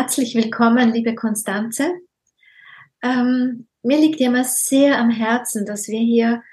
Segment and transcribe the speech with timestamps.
[0.00, 1.90] Herzlich willkommen, liebe Konstanze.
[3.02, 6.44] Ähm, mir liegt ja immer sehr am Herzen, dass wir hier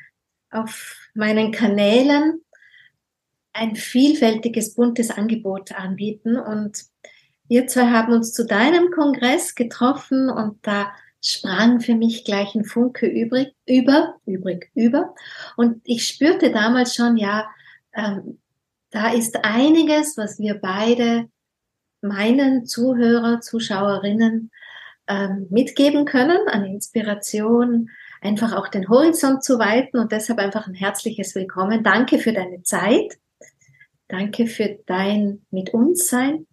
[0.50, 2.42] auf meinen Kanälen
[3.54, 6.38] ein vielfältiges, buntes Angebot anbieten.
[6.38, 6.86] Und
[7.48, 10.92] wir zwei haben uns zu deinem Kongress getroffen und da
[11.24, 15.14] sprang für mich gleich ein Funke übrig, über, übrig, über.
[15.56, 17.48] Und ich spürte damals schon, ja,
[17.94, 18.40] ähm,
[18.90, 21.30] da ist einiges, was wir beide
[22.08, 24.52] meinen Zuhörer, Zuschauerinnen
[25.08, 27.90] ähm, mitgeben können an Inspiration,
[28.22, 31.84] einfach auch den Horizont zu weiten und deshalb einfach ein herzliches Willkommen.
[31.84, 33.18] Danke für deine Zeit.
[34.08, 36.48] Danke für dein Mit uns sein.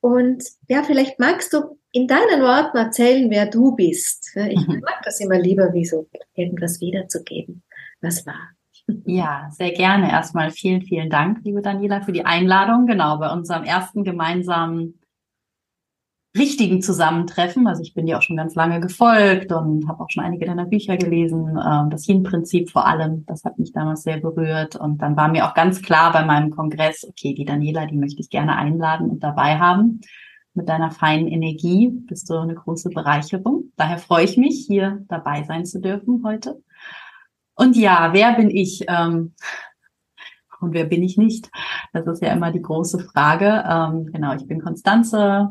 [0.00, 4.36] Und ja, vielleicht magst du in deinen Worten erzählen, wer du bist.
[4.36, 4.80] Ich mhm.
[4.80, 7.62] mag das immer lieber, wie so irgendwas wiederzugeben,
[8.00, 8.50] was war.
[8.86, 10.10] Ja, sehr gerne.
[10.10, 12.86] Erstmal vielen, vielen Dank, liebe Daniela, für die Einladung.
[12.86, 15.00] Genau, bei unserem ersten gemeinsamen
[16.36, 17.66] richtigen Zusammentreffen.
[17.66, 20.66] Also ich bin dir auch schon ganz lange gefolgt und habe auch schon einige deiner
[20.66, 21.58] Bücher gelesen.
[21.64, 24.76] Ähm, das Yin-Prinzip vor allem, das hat mich damals sehr berührt.
[24.76, 28.20] Und dann war mir auch ganz klar bei meinem Kongress, okay, die Daniela, die möchte
[28.20, 30.00] ich gerne einladen und dabei haben.
[30.54, 33.72] Mit deiner feinen Energie bist du eine große Bereicherung.
[33.76, 36.62] Daher freue ich mich, hier dabei sein zu dürfen heute.
[37.54, 38.84] Und ja, wer bin ich?
[38.88, 39.34] Ähm,
[40.60, 41.50] und wer bin ich nicht?
[41.92, 43.64] Das ist ja immer die große Frage.
[43.68, 45.50] Ähm, genau, ich bin Konstanze,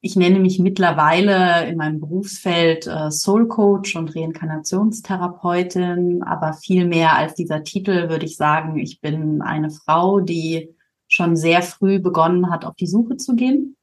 [0.00, 7.16] ich nenne mich mittlerweile in meinem Berufsfeld äh, Soul Coach und Reinkarnationstherapeutin, aber viel mehr
[7.16, 10.72] als dieser Titel würde ich sagen, ich bin eine Frau, die
[11.08, 13.76] schon sehr früh begonnen hat, auf die Suche zu gehen.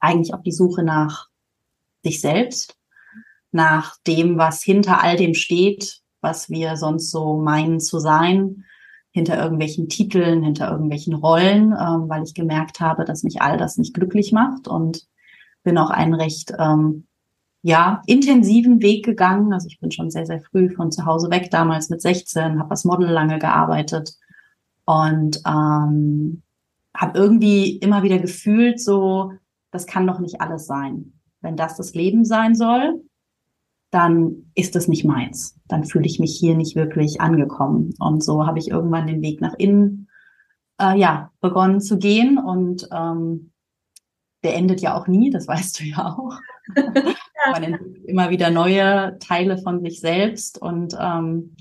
[0.00, 1.28] Eigentlich auf die Suche nach
[2.02, 2.76] sich selbst,
[3.52, 8.64] nach dem, was hinter all dem steht, was wir sonst so meinen zu sein,
[9.12, 13.76] hinter irgendwelchen Titeln, hinter irgendwelchen Rollen, ähm, weil ich gemerkt habe, dass mich all das
[13.76, 15.06] nicht glücklich macht und
[15.62, 17.06] bin auch einen recht ähm,
[17.62, 19.52] ja intensiven Weg gegangen.
[19.52, 22.70] Also ich bin schon sehr sehr früh von zu Hause weg, damals mit 16, habe
[22.70, 24.14] als Model lange gearbeitet
[24.84, 26.42] und ähm,
[26.96, 29.32] habe irgendwie immer wieder gefühlt, so
[29.72, 31.12] das kann doch nicht alles sein.
[31.40, 33.02] Wenn das das Leben sein soll,
[33.90, 35.58] dann ist es nicht meins.
[35.66, 37.94] Dann fühle ich mich hier nicht wirklich angekommen.
[37.98, 40.08] Und so habe ich irgendwann den Weg nach innen
[40.80, 43.52] äh, ja begonnen zu gehen und ähm,
[44.42, 46.38] der endet ja auch nie, das weißt du ja auch.
[47.52, 51.56] Man entdeckt immer wieder neue Teile von sich selbst und ähm,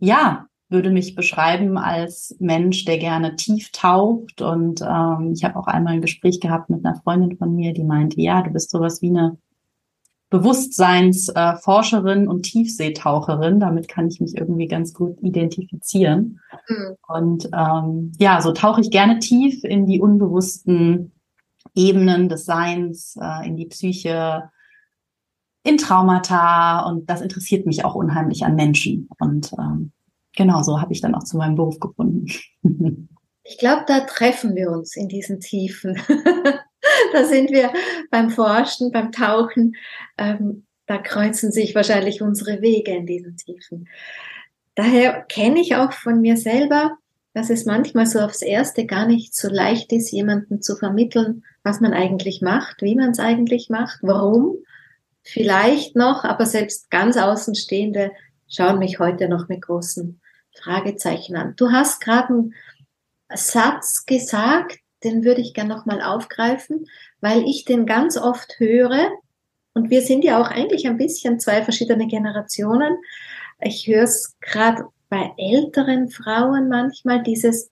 [0.00, 4.40] ja, würde mich beschreiben als Mensch, der gerne tief taucht.
[4.40, 7.84] Und ähm, ich habe auch einmal ein Gespräch gehabt mit einer Freundin von mir, die
[7.84, 9.36] meinte, ja, du bist sowas wie eine
[10.30, 13.60] Bewusstseinsforscherin äh, und Tiefseetaucherin.
[13.60, 16.40] Damit kann ich mich irgendwie ganz gut identifizieren.
[16.68, 16.96] Mhm.
[17.08, 21.12] Und ähm, ja, so tauche ich gerne tief in die unbewussten
[21.74, 24.50] Ebenen des Seins, äh, in die Psyche,
[25.62, 29.08] in Traumata und das interessiert mich auch unheimlich an Menschen.
[29.18, 29.92] Und ähm,
[30.34, 32.26] genau so habe ich dann auch zu meinem Beruf gefunden.
[33.42, 36.00] ich glaube, da treffen wir uns in diesen Tiefen.
[37.12, 37.72] da sind wir
[38.10, 39.76] beim Forschen, beim Tauchen.
[40.18, 43.88] Ähm, da kreuzen sich wahrscheinlich unsere Wege in diesen Tiefen.
[44.74, 46.96] Daher kenne ich auch von mir selber,
[47.32, 51.80] dass es manchmal so aufs Erste gar nicht so leicht ist, jemanden zu vermitteln, was
[51.80, 54.56] man eigentlich macht, wie man es eigentlich macht, warum.
[55.22, 58.10] Vielleicht noch, aber selbst ganz Außenstehende
[58.48, 60.20] schauen mich heute noch mit großen
[60.60, 61.54] Fragezeichen an.
[61.56, 62.54] Du hast gerade einen
[63.32, 66.86] Satz gesagt, den würde ich gerne nochmal aufgreifen,
[67.20, 69.10] weil ich den ganz oft höre,
[69.72, 72.96] und wir sind ja auch eigentlich ein bisschen zwei verschiedene Generationen.
[73.60, 77.70] Ich höre es gerade bei älteren Frauen manchmal dieses,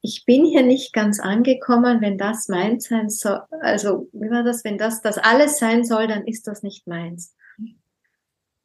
[0.00, 4.64] ich bin hier nicht ganz angekommen, wenn das meins sein soll, also wie war das,
[4.64, 7.34] wenn das das alles sein soll, dann ist das nicht meins.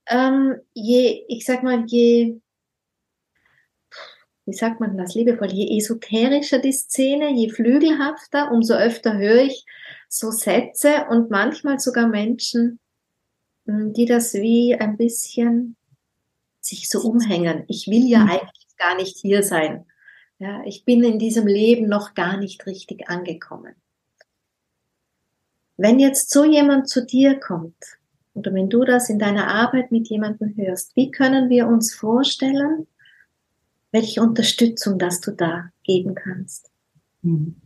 [0.07, 2.39] Ähm, je, ich sag mal, je,
[4.45, 9.66] wie sagt man das liebevoll, je esoterischer die Szene, je flügelhafter, umso öfter höre ich
[10.10, 12.80] so Sätze und manchmal sogar Menschen,
[13.66, 15.75] hm, die das wie ein bisschen
[16.60, 17.63] sich so umhängen.
[17.68, 18.30] Ich will ja mhm.
[18.31, 19.86] eigentlich gar nicht hier sein.
[20.40, 23.75] Ja, ich bin in diesem Leben noch gar nicht richtig angekommen.
[25.78, 27.98] Wenn jetzt so jemand zu dir kommt,
[28.34, 32.88] oder wenn du das in deiner Arbeit mit jemandem hörst, wie können wir uns vorstellen,
[33.94, 36.69] welche Unterstützung das du da geben kannst?
[37.22, 37.62] Mhm.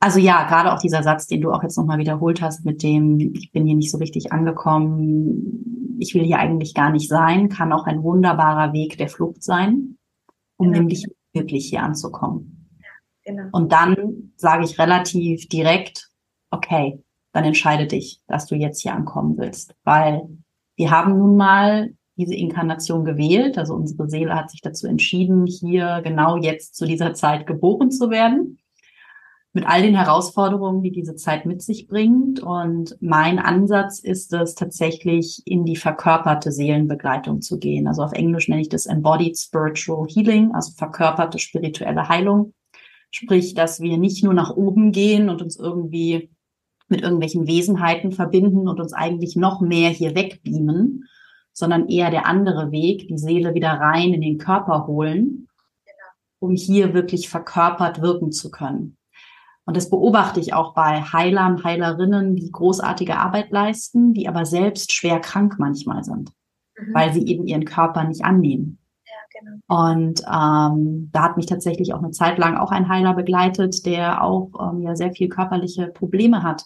[0.00, 3.34] Also ja, gerade auch dieser Satz, den du auch jetzt nochmal wiederholt hast, mit dem,
[3.34, 7.72] ich bin hier nicht so richtig angekommen, ich will hier eigentlich gar nicht sein, kann
[7.72, 9.98] auch ein wunderbarer Weg der Flucht sein,
[10.56, 10.78] um genau.
[10.78, 12.70] nämlich wirklich hier anzukommen.
[12.78, 12.86] Ja,
[13.32, 13.48] genau.
[13.52, 16.08] Und dann sage ich relativ direkt,
[16.50, 20.22] okay, dann entscheide dich, dass du jetzt hier ankommen willst, weil
[20.76, 21.90] wir haben nun mal
[22.20, 27.14] diese Inkarnation gewählt, also unsere Seele hat sich dazu entschieden, hier genau jetzt zu dieser
[27.14, 28.58] Zeit geboren zu werden
[29.52, 32.40] mit all den Herausforderungen, die diese Zeit mit sich bringt.
[32.40, 37.88] Und mein Ansatz ist es tatsächlich in die verkörperte Seelenbegleitung zu gehen.
[37.88, 42.54] Also auf Englisch nenne ich das Embodied Spiritual Healing, also verkörperte spirituelle Heilung.
[43.10, 46.30] Sprich, dass wir nicht nur nach oben gehen und uns irgendwie
[46.88, 51.08] mit irgendwelchen Wesenheiten verbinden und uns eigentlich noch mehr hier wegbeamen,
[51.52, 55.48] sondern eher der andere Weg, die Seele wieder rein in den Körper holen,
[56.38, 58.96] um hier wirklich verkörpert wirken zu können.
[59.70, 64.92] Und das beobachte ich auch bei Heilern, Heilerinnen, die großartige Arbeit leisten, die aber selbst
[64.92, 66.32] schwer krank manchmal sind,
[66.76, 66.94] mhm.
[66.94, 68.78] weil sie eben ihren Körper nicht annehmen.
[69.04, 69.92] Ja, genau.
[69.92, 74.24] Und ähm, da hat mich tatsächlich auch eine Zeit lang auch ein Heiler begleitet, der
[74.24, 76.64] auch ähm, ja sehr viel körperliche Probleme hat.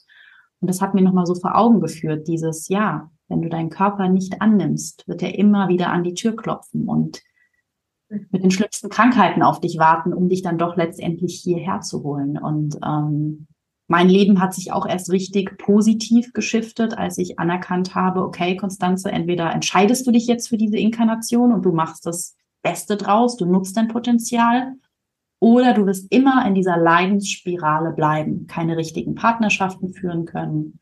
[0.61, 4.09] Und das hat mir nochmal so vor Augen geführt, dieses, ja, wenn du deinen Körper
[4.09, 7.23] nicht annimmst, wird er immer wieder an die Tür klopfen und
[8.09, 12.38] mit den schlimmsten Krankheiten auf dich warten, um dich dann doch letztendlich hierher zu holen.
[12.38, 13.47] Und ähm,
[13.88, 19.11] mein Leben hat sich auch erst richtig positiv geschiftet, als ich anerkannt habe, okay, Konstanze,
[19.11, 23.47] entweder entscheidest du dich jetzt für diese Inkarnation und du machst das Beste draus, du
[23.47, 24.75] nutzt dein Potenzial,
[25.44, 30.79] oder du wirst immer in dieser Leidensspirale bleiben, keine richtigen Partnerschaften führen können.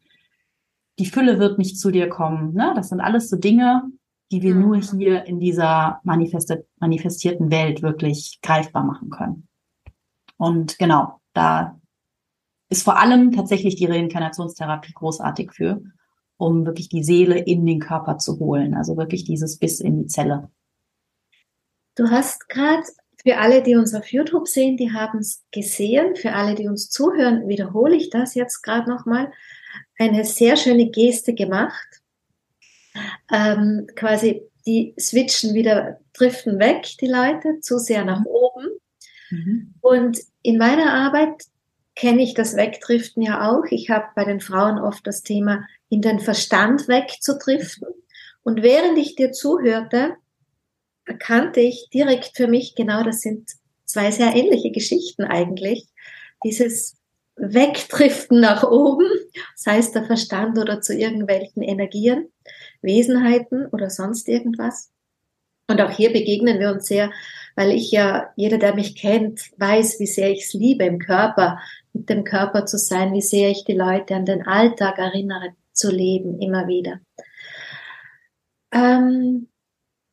[0.99, 2.55] Die Fülle wird nicht zu dir kommen.
[2.55, 2.73] Ne?
[2.75, 3.83] Das sind alles so Dinge,
[4.31, 4.99] die wir nur mhm.
[4.99, 9.49] hier in dieser manifestierten Welt wirklich greifbar machen können.
[10.37, 11.79] Und genau, da
[12.69, 15.83] ist vor allem tatsächlich die Reinkarnationstherapie großartig für,
[16.39, 18.75] um wirklich die Seele in den Körper zu holen.
[18.75, 20.51] Also wirklich dieses bis in die Zelle.
[21.95, 22.83] Du hast gerade
[23.23, 26.17] für alle, die uns auf YouTube sehen, die haben es gesehen.
[26.17, 29.31] Für alle, die uns zuhören, wiederhole ich das jetzt gerade nochmal.
[30.03, 32.03] Eine sehr schöne Geste gemacht
[33.33, 38.69] ähm, quasi die switchen wieder, driften weg, die Leute, zu sehr nach oben.
[39.31, 39.75] Mhm.
[39.81, 41.45] Und in meiner Arbeit
[41.95, 43.65] kenne ich das Wegdriften ja auch.
[43.71, 47.89] Ich habe bei den Frauen oft das Thema, in den Verstand wegzudriften.
[48.43, 50.17] Und während ich dir zuhörte,
[51.05, 53.51] erkannte ich direkt für mich, genau das sind
[53.85, 55.87] zwei sehr ähnliche Geschichten eigentlich.
[56.45, 56.97] Dieses
[57.43, 59.09] Wegdriften nach oben,
[59.57, 62.29] sei es der Verstand oder zu irgendwelchen Energien,
[62.83, 64.91] Wesenheiten oder sonst irgendwas.
[65.69, 67.11] Und auch hier begegnen wir uns sehr,
[67.57, 71.59] weil ich ja, jeder, der mich kennt, weiß, wie sehr ich es liebe, im Körper,
[71.93, 75.91] mit dem Körper zu sein, wie sehr ich die Leute an den Alltag erinnere, zu
[75.91, 77.01] leben, immer wieder.
[78.71, 79.49] Ähm,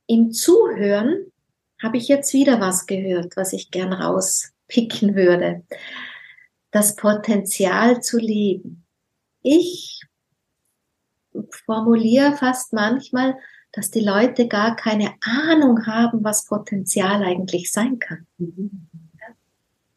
[0.08, 1.31] Im Zuhören
[1.81, 5.64] habe ich jetzt wieder was gehört, was ich gern rauspicken würde.
[6.71, 8.86] Das Potenzial zu leben.
[9.42, 10.01] Ich
[11.66, 13.36] formuliere fast manchmal,
[13.71, 18.25] dass die Leute gar keine Ahnung haben, was Potenzial eigentlich sein kann.
[18.38, 18.88] Mhm.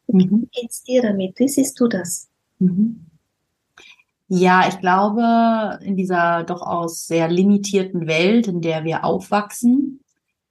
[0.07, 1.39] Wie geht's dir damit?
[1.39, 2.29] Wie siehst du das?
[2.59, 3.07] Mhm.
[4.27, 9.99] Ja, ich glaube, in dieser doch aus sehr limitierten Welt, in der wir aufwachsen,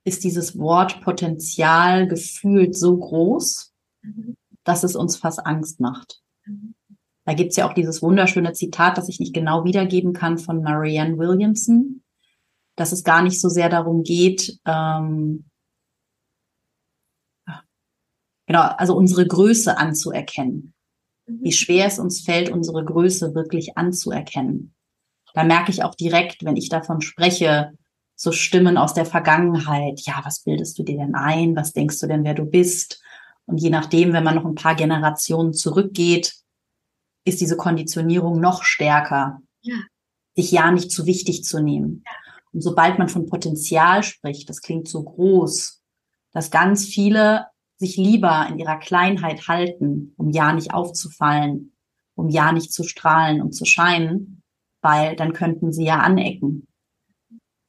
[0.04, 4.36] ist dieses Wort Potenzial gefühlt so groß, mhm.
[4.64, 6.20] Dass es uns fast Angst macht.
[6.44, 6.74] Mhm.
[7.24, 11.18] Da gibt's ja auch dieses wunderschöne Zitat, das ich nicht genau wiedergeben kann von Marianne
[11.18, 12.02] Williamson,
[12.76, 15.44] dass es gar nicht so sehr darum geht, ähm,
[18.46, 20.74] genau, also unsere Größe anzuerkennen.
[21.26, 21.38] Mhm.
[21.42, 24.74] Wie schwer es uns fällt, unsere Größe wirklich anzuerkennen.
[25.34, 27.72] Da merke ich auch direkt, wenn ich davon spreche,
[28.14, 30.00] so Stimmen aus der Vergangenheit.
[30.02, 31.56] Ja, was bildest du dir denn ein?
[31.56, 33.02] Was denkst du denn, wer du bist?
[33.46, 36.34] Und je nachdem, wenn man noch ein paar Generationen zurückgeht,
[37.24, 39.76] ist diese Konditionierung noch stärker, ja.
[40.34, 42.02] sich ja nicht zu wichtig zu nehmen.
[42.06, 42.12] Ja.
[42.52, 45.82] Und sobald man von Potenzial spricht, das klingt so groß,
[46.32, 47.46] dass ganz viele
[47.78, 51.72] sich lieber in ihrer Kleinheit halten, um ja nicht aufzufallen,
[52.14, 54.42] um ja nicht zu strahlen und zu scheinen,
[54.82, 56.66] weil dann könnten sie ja anecken.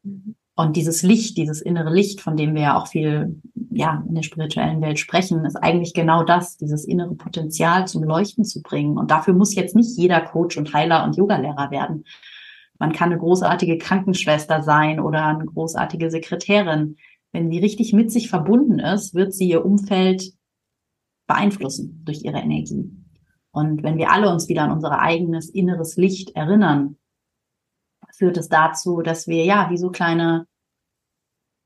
[0.04, 0.36] Mhm.
[0.56, 3.42] Und dieses Licht, dieses innere Licht, von dem wir ja auch viel
[3.72, 8.46] ja, in der spirituellen Welt sprechen, ist eigentlich genau das, dieses innere Potenzial zum Leuchten
[8.46, 8.98] zu bringen.
[8.98, 12.06] Und dafür muss jetzt nicht jeder Coach und Heiler und Yogalehrer werden.
[12.78, 16.98] Man kann eine großartige Krankenschwester sein oder eine großartige Sekretärin.
[17.32, 20.34] Wenn sie richtig mit sich verbunden ist, wird sie ihr Umfeld
[21.26, 22.92] beeinflussen durch ihre Energie.
[23.52, 26.98] Und wenn wir alle uns wieder an unser eigenes inneres Licht erinnern,
[28.16, 30.48] führt es dazu, dass wir ja wie so kleine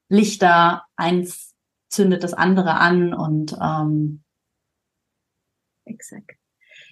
[0.10, 1.56] Lichter, eins
[1.89, 4.24] zündet das andere an und ähm,
[5.86, 6.38] exakt.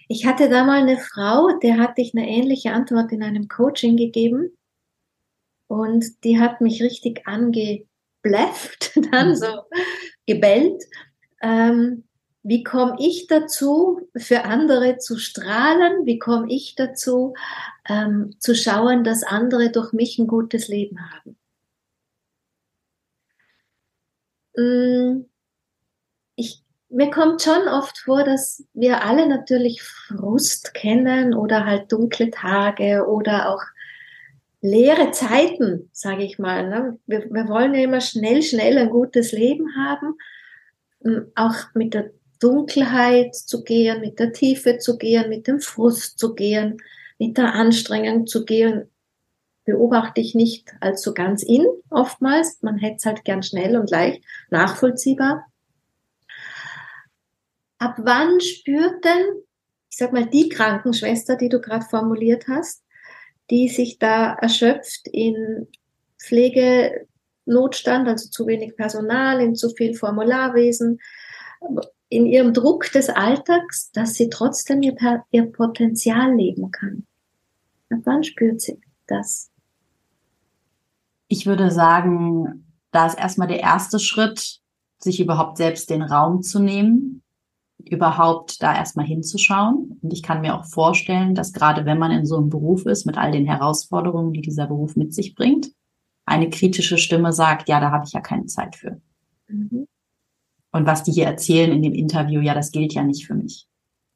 [0.08, 3.98] Ich hatte da mal eine Frau, der hatte ich eine ähnliche Antwort in einem Coaching
[3.98, 4.56] gegeben.
[5.68, 9.36] Und die hat mich richtig angebläfft, dann mhm.
[9.36, 9.48] so
[10.28, 10.84] gebellt.
[11.42, 12.05] Ähm,
[12.48, 16.06] wie komme ich dazu, für andere zu strahlen?
[16.06, 17.34] Wie komme ich dazu,
[17.90, 21.38] ähm, zu schauen, dass andere durch mich ein gutes Leben haben?
[24.56, 25.26] Mm,
[26.36, 32.30] ich, mir kommt schon oft vor, dass wir alle natürlich Frust kennen oder halt dunkle
[32.30, 33.64] Tage oder auch
[34.62, 36.70] leere Zeiten, sage ich mal.
[36.70, 37.00] Ne?
[37.08, 40.16] Wir, wir wollen ja immer schnell, schnell ein gutes Leben haben,
[41.00, 42.12] mm, auch mit der
[42.46, 46.78] Dunkelheit zu gehen, mit der Tiefe zu gehen, mit dem Frust zu gehen,
[47.18, 48.92] mit der Anstrengung zu gehen,
[49.64, 52.62] beobachte ich nicht als so ganz in oftmals.
[52.62, 55.48] Man hätte es halt gern schnell und leicht nachvollziehbar.
[57.80, 59.26] Ab wann spürt denn,
[59.90, 62.84] ich sag mal, die Krankenschwester, die du gerade formuliert hast,
[63.50, 65.68] die sich da erschöpft in
[66.22, 71.00] Pflegenotstand, also zu wenig Personal, in zu viel Formularwesen,
[72.16, 74.96] in ihrem Druck des Alltags, dass sie trotzdem ihr,
[75.32, 77.06] ihr Potenzial leben kann.
[77.92, 79.52] Ab wann spürt sie das?
[81.28, 84.60] Ich würde sagen, da ist erstmal der erste Schritt,
[85.00, 87.22] sich überhaupt selbst den Raum zu nehmen,
[87.78, 90.00] überhaupt da erstmal hinzuschauen.
[90.02, 93.06] Und ich kann mir auch vorstellen, dass gerade wenn man in so einem Beruf ist,
[93.06, 95.72] mit all den Herausforderungen, die dieser Beruf mit sich bringt,
[96.26, 99.00] eine kritische Stimme sagt, ja, da habe ich ja keine Zeit für.
[99.48, 99.88] Mhm.
[100.76, 103.66] Und was die hier erzählen in dem Interview, ja, das gilt ja nicht für mich.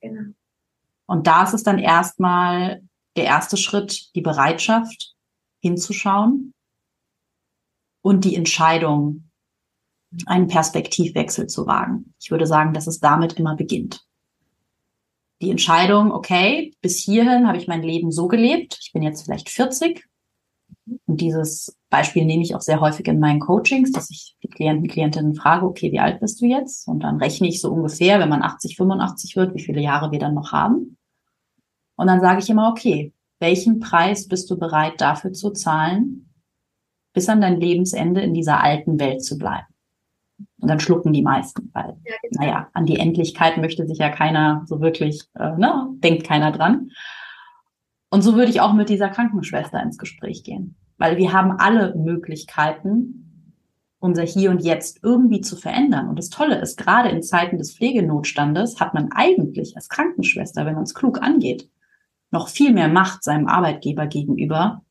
[0.02, 0.34] Genau.
[1.06, 2.84] Und da ist es dann erstmal
[3.16, 5.16] der erste Schritt, die Bereitschaft
[5.62, 6.54] hinzuschauen
[8.02, 9.30] und die Entscheidung,
[10.26, 12.14] einen Perspektivwechsel zu wagen.
[12.20, 14.06] Ich würde sagen, dass es damit immer beginnt.
[15.42, 19.48] Die Entscheidung, okay, bis hierhin habe ich mein Leben so gelebt, ich bin jetzt vielleicht
[19.50, 20.06] 40
[21.06, 24.88] und dieses Beispiel nehme ich auch sehr häufig in meinen Coachings, dass ich die Klienten,
[24.88, 26.88] Klientinnen frage, okay, wie alt bist du jetzt?
[26.88, 30.20] Und dann rechne ich so ungefähr, wenn man 80, 85 wird, wie viele Jahre wir
[30.20, 30.98] dann noch haben.
[31.96, 36.32] Und dann sage ich immer, okay, welchen Preis bist du bereit dafür zu zahlen,
[37.14, 39.66] bis an dein Lebensende in dieser alten Welt zu bleiben?
[40.62, 42.44] Und dann schlucken die meisten, weil, ja, genau.
[42.44, 46.92] naja, an die Endlichkeit möchte sich ja keiner so wirklich, äh, ne, denkt keiner dran.
[48.12, 51.96] Und so würde ich auch mit dieser Krankenschwester ins Gespräch gehen weil wir haben alle
[51.96, 53.56] Möglichkeiten,
[54.00, 56.08] unser Hier und Jetzt irgendwie zu verändern.
[56.08, 60.76] Und das Tolle ist, gerade in Zeiten des Pflegenotstandes hat man eigentlich als Krankenschwester, wenn
[60.76, 61.70] man es klug angeht,
[62.32, 64.84] noch viel mehr Macht seinem Arbeitgeber gegenüber,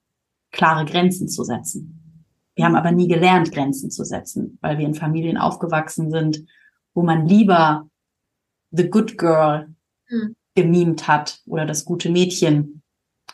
[0.51, 2.25] klare Grenzen zu setzen.
[2.55, 6.45] Wir haben aber nie gelernt, Grenzen zu setzen, weil wir in Familien aufgewachsen sind,
[6.93, 7.89] wo man lieber
[8.71, 9.69] the good girl
[10.07, 10.35] hm.
[10.55, 12.83] gemimt hat oder das gute Mädchen,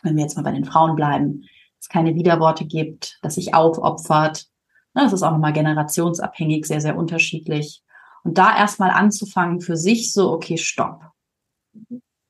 [0.03, 1.45] wenn wir jetzt mal bei den Frauen bleiben,
[1.85, 4.47] es keine Widerworte gibt, dass sich aufopfert.
[4.93, 7.83] Das ist auch nochmal generationsabhängig, sehr, sehr unterschiedlich.
[8.23, 11.03] Und da erstmal anzufangen für sich so, okay, stopp.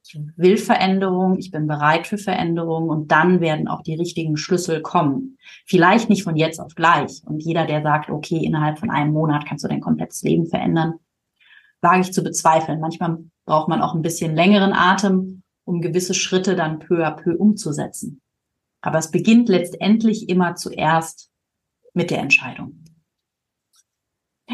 [0.08, 4.82] Ich will Veränderung, ich bin bereit für Veränderung und dann werden auch die richtigen Schlüssel
[4.82, 5.38] kommen.
[5.66, 7.22] Vielleicht nicht von jetzt auf gleich.
[7.26, 10.96] Und jeder, der sagt, okay, innerhalb von einem Monat kannst du dein komplettes Leben verändern,
[11.82, 12.80] wage ich zu bezweifeln.
[12.80, 17.36] Manchmal braucht man auch ein bisschen längeren Atem, um gewisse Schritte dann peu à peu
[17.36, 18.22] umzusetzen.
[18.86, 21.32] Aber es beginnt letztendlich immer zuerst
[21.94, 22.84] mit der Entscheidung.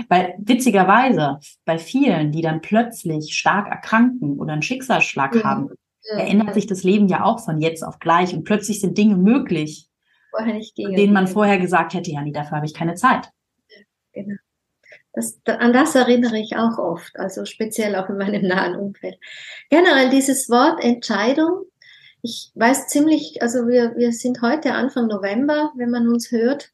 [0.07, 5.43] Weil witzigerweise bei vielen, die dann plötzlich stark erkranken oder einen Schicksalsschlag ja.
[5.43, 5.69] haben,
[6.03, 6.15] ja.
[6.15, 9.89] verändert sich das Leben ja auch von jetzt auf gleich und plötzlich sind Dinge möglich,
[10.77, 13.29] denen man vorher gesagt hätte, ja, nee, dafür habe ich keine Zeit.
[14.13, 14.35] Genau.
[15.13, 19.17] Das, an das erinnere ich auch oft, also speziell auch in meinem nahen Umfeld.
[19.69, 21.65] Generell dieses Wort Entscheidung
[22.21, 26.71] ich weiß ziemlich, also wir, wir sind heute Anfang November, wenn man uns hört,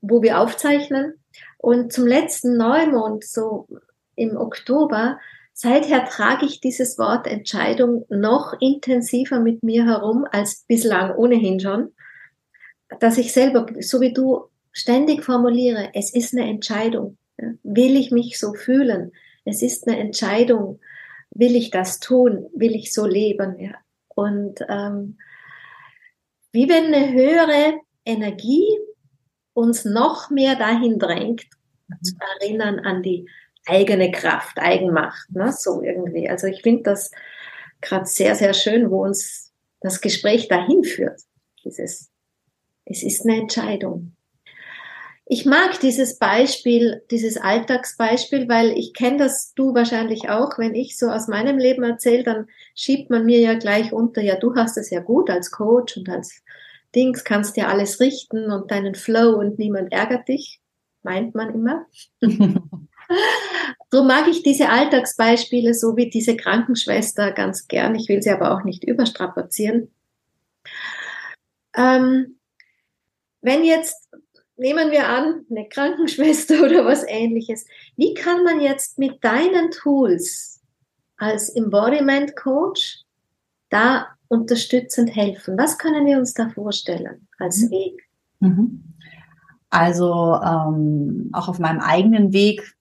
[0.00, 1.14] wo wir aufzeichnen.
[1.58, 3.68] Und zum letzten Neumond, so
[4.14, 5.18] im Oktober,
[5.52, 11.94] seither trage ich dieses Wort Entscheidung noch intensiver mit mir herum als bislang ohnehin schon,
[13.00, 17.16] dass ich selber, so wie du, ständig formuliere, es ist eine Entscheidung.
[17.62, 19.12] Will ich mich so fühlen?
[19.46, 20.80] Es ist eine Entscheidung.
[21.30, 22.46] Will ich das tun?
[22.54, 23.58] Will ich so leben?
[23.58, 23.74] Ja.
[24.16, 25.18] Und ähm,
[26.52, 27.74] wie wenn eine höhere
[28.06, 28.66] Energie
[29.52, 31.44] uns noch mehr dahin drängt,
[32.02, 33.28] zu erinnern an die
[33.66, 35.52] eigene Kraft, Eigenmacht, ne?
[35.52, 36.28] so irgendwie.
[36.28, 37.10] Also ich finde das
[37.82, 41.20] gerade sehr, sehr schön, wo uns das Gespräch dahin führt.
[41.62, 42.10] Dieses,
[42.86, 44.15] es ist eine Entscheidung.
[45.28, 50.56] Ich mag dieses Beispiel, dieses Alltagsbeispiel, weil ich kenne das du wahrscheinlich auch.
[50.56, 54.36] Wenn ich so aus meinem Leben erzähle, dann schiebt man mir ja gleich unter, ja,
[54.36, 56.44] du hast es ja gut als Coach und als
[56.94, 60.60] Dings, kannst ja alles richten und deinen Flow und niemand ärgert dich,
[61.02, 61.86] meint man immer.
[63.90, 67.96] Darum mag ich diese Alltagsbeispiele, so wie diese Krankenschwester, ganz gern.
[67.96, 69.90] Ich will sie aber auch nicht überstrapazieren.
[71.76, 72.38] Ähm,
[73.40, 74.08] wenn jetzt
[74.56, 77.66] nehmen wir an, eine Krankenschwester oder was ähnliches.
[77.96, 80.62] Wie kann man jetzt mit deinen Tools
[81.16, 83.02] als Embodiment Coach
[83.70, 85.56] da unterstützend helfen?
[85.58, 87.70] Was können wir uns da vorstellen als mhm.
[87.70, 88.08] Weg?
[88.40, 88.94] Mhm.
[89.70, 92.76] Also ähm, auch auf meinem eigenen Weg,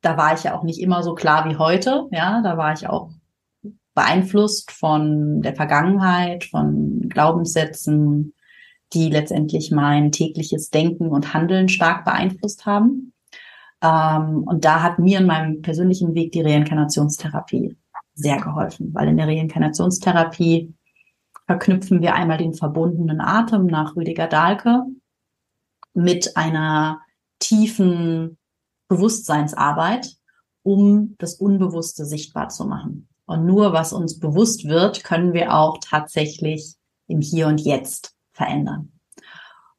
[0.00, 2.06] da war ich ja auch nicht immer so klar wie heute.
[2.10, 3.10] Ja, da war ich auch
[3.94, 8.33] beeinflusst von der Vergangenheit, von Glaubenssätzen,
[8.92, 13.12] die letztendlich mein tägliches Denken und Handeln stark beeinflusst haben.
[13.82, 17.76] Ähm, und da hat mir in meinem persönlichen Weg die Reinkarnationstherapie
[18.14, 20.74] sehr geholfen, weil in der Reinkarnationstherapie
[21.46, 24.82] verknüpfen wir einmal den verbundenen Atem nach Rüdiger Dahlke
[25.92, 27.00] mit einer
[27.38, 28.38] tiefen
[28.88, 30.16] Bewusstseinsarbeit,
[30.62, 33.08] um das Unbewusste sichtbar zu machen.
[33.26, 36.74] Und nur was uns bewusst wird, können wir auch tatsächlich
[37.06, 38.92] im Hier und Jetzt verändern.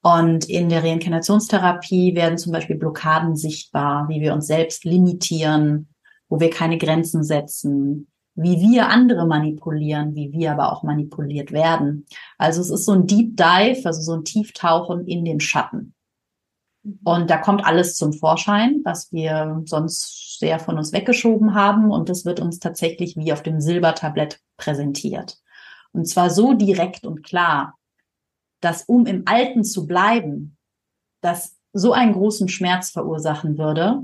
[0.01, 5.88] Und in der Reinkarnationstherapie werden zum Beispiel Blockaden sichtbar, wie wir uns selbst limitieren,
[6.29, 12.05] wo wir keine Grenzen setzen, wie wir andere manipulieren, wie wir aber auch manipuliert werden.
[12.38, 15.95] Also es ist so ein Deep Dive, also so ein Tieftauchen in den Schatten.
[16.83, 17.00] Mhm.
[17.03, 21.91] Und da kommt alles zum Vorschein, was wir sonst sehr von uns weggeschoben haben.
[21.91, 25.38] Und das wird uns tatsächlich wie auf dem Silbertablett präsentiert.
[25.93, 27.75] Und zwar so direkt und klar,
[28.65, 30.57] dass um im Alten zu bleiben,
[31.22, 34.03] das so einen großen Schmerz verursachen würde,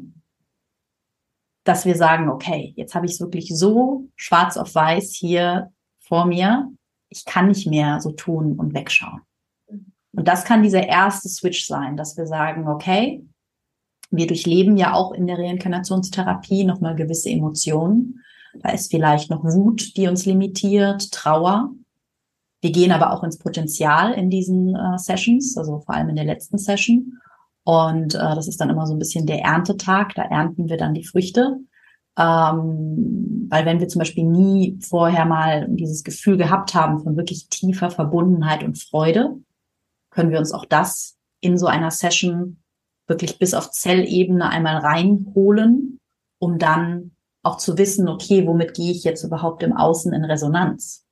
[1.64, 6.26] dass wir sagen, okay, jetzt habe ich es wirklich so schwarz auf weiß hier vor
[6.26, 6.72] mir,
[7.10, 9.22] ich kann nicht mehr so tun und wegschauen.
[10.14, 13.26] Und das kann dieser erste Switch sein, dass wir sagen, okay,
[14.12, 18.22] wir durchleben ja auch in der Reinkarnationstherapie nochmal gewisse Emotionen.
[18.62, 21.72] Da ist vielleicht noch Wut, die uns limitiert, Trauer.
[22.62, 26.26] Wir gehen aber auch ins Potenzial in diesen äh, Sessions, also vor allem in der
[26.26, 27.20] letzten Session.
[27.64, 30.94] Und äh, das ist dann immer so ein bisschen der Erntetag, da ernten wir dann
[30.94, 31.58] die Früchte.
[32.18, 37.50] Ähm, weil wenn wir zum Beispiel nie vorher mal dieses Gefühl gehabt haben von wirklich
[37.50, 39.38] tiefer Verbundenheit und Freude,
[40.10, 42.58] können wir uns auch das in so einer Session
[43.08, 46.00] wirklich bis auf Zellebene einmal reinholen,
[46.40, 47.12] um dann
[47.44, 51.06] auch zu wissen, okay, womit gehe ich jetzt überhaupt im Außen in Resonanz?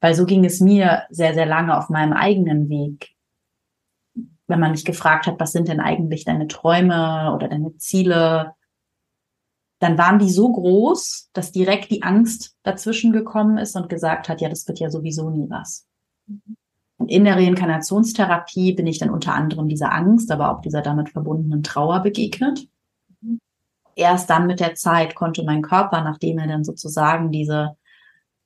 [0.00, 3.14] Weil so ging es mir sehr, sehr lange auf meinem eigenen Weg.
[4.46, 8.54] Wenn man mich gefragt hat, was sind denn eigentlich deine Träume oder deine Ziele,
[9.80, 14.40] dann waren die so groß, dass direkt die Angst dazwischen gekommen ist und gesagt hat,
[14.40, 15.86] ja, das wird ja sowieso nie was.
[16.98, 21.08] Und in der Reinkarnationstherapie bin ich dann unter anderem dieser Angst, aber auch dieser damit
[21.08, 22.68] verbundenen Trauer begegnet.
[23.96, 27.76] Erst dann mit der Zeit konnte mein Körper, nachdem er dann sozusagen diese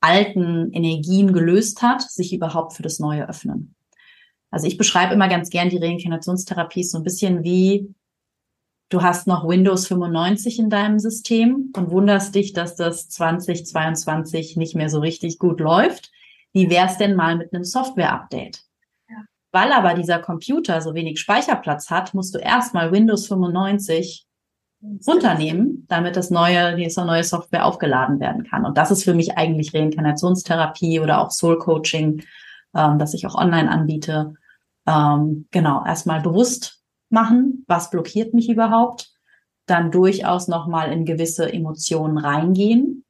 [0.04, 3.74] alten Energien gelöst hat, sich überhaupt für das Neue öffnen.
[4.50, 7.94] Also ich beschreibe immer ganz gern die Reinkarnationstherapie so ein bisschen wie
[8.90, 14.76] du hast noch Windows 95 in deinem System und wunderst dich, dass das 2022 nicht
[14.76, 16.12] mehr so richtig gut läuft.
[16.52, 18.62] Wie wär's denn mal mit einem Software-Update?
[19.08, 19.16] Ja.
[19.50, 24.26] Weil aber dieser Computer so wenig Speicherplatz hat, musst du erstmal Windows 95
[25.06, 28.64] runternehmen, damit das neue, diese neue Software aufgeladen werden kann.
[28.64, 32.22] Und das ist für mich eigentlich Reinkarnationstherapie oder auch Soul Coaching,
[32.74, 34.34] ähm, das ich auch online anbiete.
[34.86, 39.10] Ähm, genau, erstmal bewusst machen, was blockiert mich überhaupt,
[39.66, 43.04] dann durchaus nochmal in gewisse Emotionen reingehen,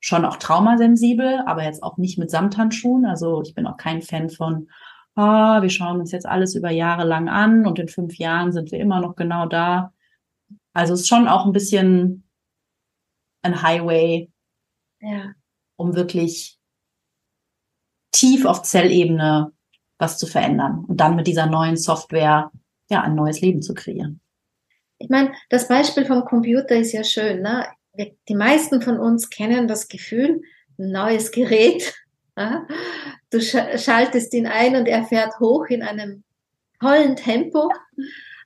[0.00, 3.06] schon auch traumasensibel, aber jetzt auch nicht mit Samthandschuhen.
[3.06, 4.68] Also ich bin auch kein Fan von,
[5.14, 8.70] ah, wir schauen uns jetzt alles über Jahre lang an und in fünf Jahren sind
[8.70, 9.93] wir immer noch genau da.
[10.74, 12.24] Also es ist schon auch ein bisschen
[13.42, 14.30] ein Highway,
[15.00, 15.32] ja.
[15.76, 16.58] um wirklich
[18.12, 19.52] tief auf Zellebene
[19.98, 22.50] was zu verändern und dann mit dieser neuen Software
[22.90, 24.20] ja ein neues Leben zu kreieren.
[24.98, 27.42] Ich meine, das Beispiel vom Computer ist ja schön.
[27.42, 27.66] Ne?
[28.28, 30.42] Die meisten von uns kennen das Gefühl,
[30.78, 31.94] ein neues Gerät.
[33.30, 36.24] Du schaltest ihn ein und er fährt hoch in einem
[36.80, 37.70] tollen Tempo.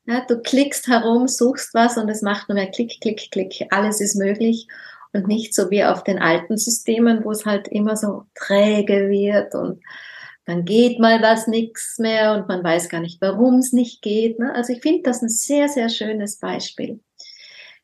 [0.09, 3.67] Ja, du klickst herum, suchst was und es macht nur mehr Klick, Klick, Klick.
[3.69, 4.67] Alles ist möglich
[5.13, 9.55] und nicht so wie auf den alten Systemen, wo es halt immer so träge wird
[9.55, 9.83] und
[10.47, 14.39] dann geht mal was nichts mehr und man weiß gar nicht, warum es nicht geht.
[14.39, 14.55] Ne?
[14.55, 17.01] Also ich finde das ein sehr, sehr schönes Beispiel.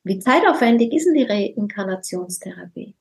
[0.03, 2.97] Wie zeitaufwendig ist denn die Reinkarnationstherapie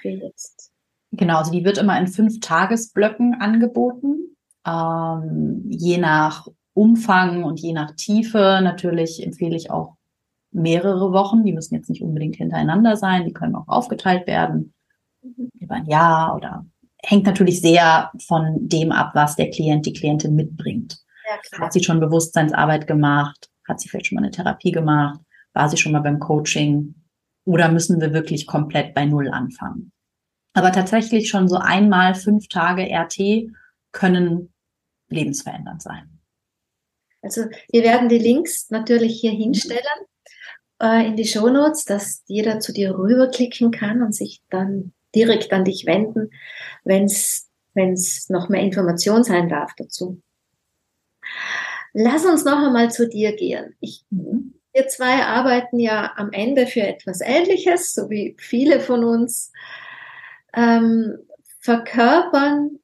[0.00, 0.72] für jetzt?
[1.10, 4.36] Genau, also die wird immer in fünf Tagesblöcken angeboten.
[4.66, 9.96] Ähm, je nach Umfang und je nach Tiefe natürlich empfehle ich auch
[10.50, 11.44] mehrere Wochen.
[11.44, 14.74] Die müssen jetzt nicht unbedingt hintereinander sein, die können auch aufgeteilt werden
[15.22, 15.50] mhm.
[15.58, 16.64] über ein Jahr oder
[17.04, 20.98] hängt natürlich sehr von dem ab, was der Klient, die Klientin mitbringt.
[21.28, 23.50] Ja, Hat sie schon Bewusstseinsarbeit gemacht?
[23.68, 25.20] Hat sie vielleicht schon mal eine Therapie gemacht?
[25.52, 26.94] War sie schon mal beim Coaching?
[27.44, 29.92] Oder müssen wir wirklich komplett bei Null anfangen?
[30.54, 33.50] Aber tatsächlich schon so einmal fünf Tage RT
[33.90, 34.52] können
[35.08, 36.11] lebensverändernd sein.
[37.22, 39.80] Also wir werden die Links natürlich hier hinstellen
[40.80, 45.52] äh, in die Show Notes, dass jeder zu dir rüberklicken kann und sich dann direkt
[45.52, 46.30] an dich wenden,
[46.84, 50.20] wenn es wenn es noch mehr Information sein darf dazu.
[51.92, 53.74] Lass uns noch einmal zu dir gehen.
[53.80, 54.54] Ich, mhm.
[54.72, 59.52] wir zwei arbeiten ja am Ende für etwas Ähnliches, so wie viele von uns
[60.54, 61.18] ähm,
[61.60, 62.78] verkörpern,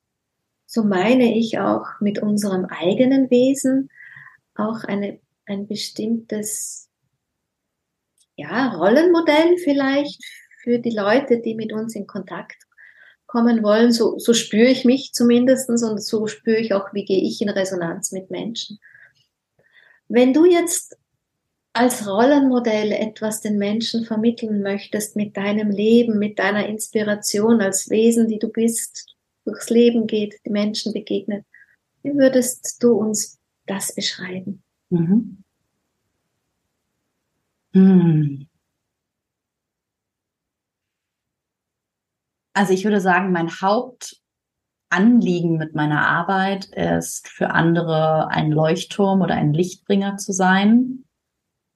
[0.67, 3.91] so meine ich auch mit unserem eigenen Wesen,
[4.59, 6.89] auch eine, ein bestimmtes
[8.37, 10.23] ja, Rollenmodell vielleicht
[10.63, 12.57] für die Leute, die mit uns in Kontakt
[13.27, 13.93] kommen wollen.
[13.93, 17.49] So, so spüre ich mich zumindestens und so spüre ich auch, wie gehe ich in
[17.49, 18.79] Resonanz mit Menschen.
[20.09, 20.97] Wenn du jetzt
[21.73, 28.27] als Rollenmodell etwas den Menschen vermitteln möchtest mit deinem Leben, mit deiner Inspiration als Wesen,
[28.27, 31.45] die du bist, durchs Leben geht, die Menschen begegnet,
[32.03, 33.38] wie würdest du uns
[33.69, 34.63] das beschreiben?
[34.91, 35.45] Mhm.
[37.75, 38.49] Hm.
[42.55, 49.35] Also ich würde sagen, mein Hauptanliegen mit meiner Arbeit ist für andere ein Leuchtturm oder
[49.35, 51.05] ein Lichtbringer zu sein.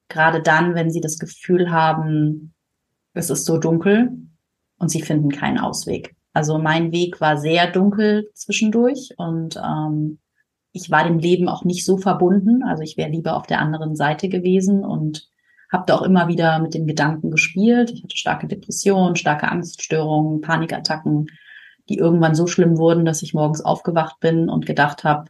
[0.09, 2.53] Gerade dann, wenn sie das Gefühl haben,
[3.13, 4.11] es ist so dunkel
[4.77, 6.15] und sie finden keinen Ausweg.
[6.33, 10.19] Also mein Weg war sehr dunkel zwischendurch und ähm,
[10.73, 12.63] ich war dem Leben auch nicht so verbunden.
[12.63, 15.29] Also ich wäre lieber auf der anderen Seite gewesen und
[15.71, 17.91] habe da auch immer wieder mit den Gedanken gespielt.
[17.91, 21.27] Ich hatte starke Depressionen, starke Angststörungen, Panikattacken,
[21.89, 25.29] die irgendwann so schlimm wurden, dass ich morgens aufgewacht bin und gedacht habe,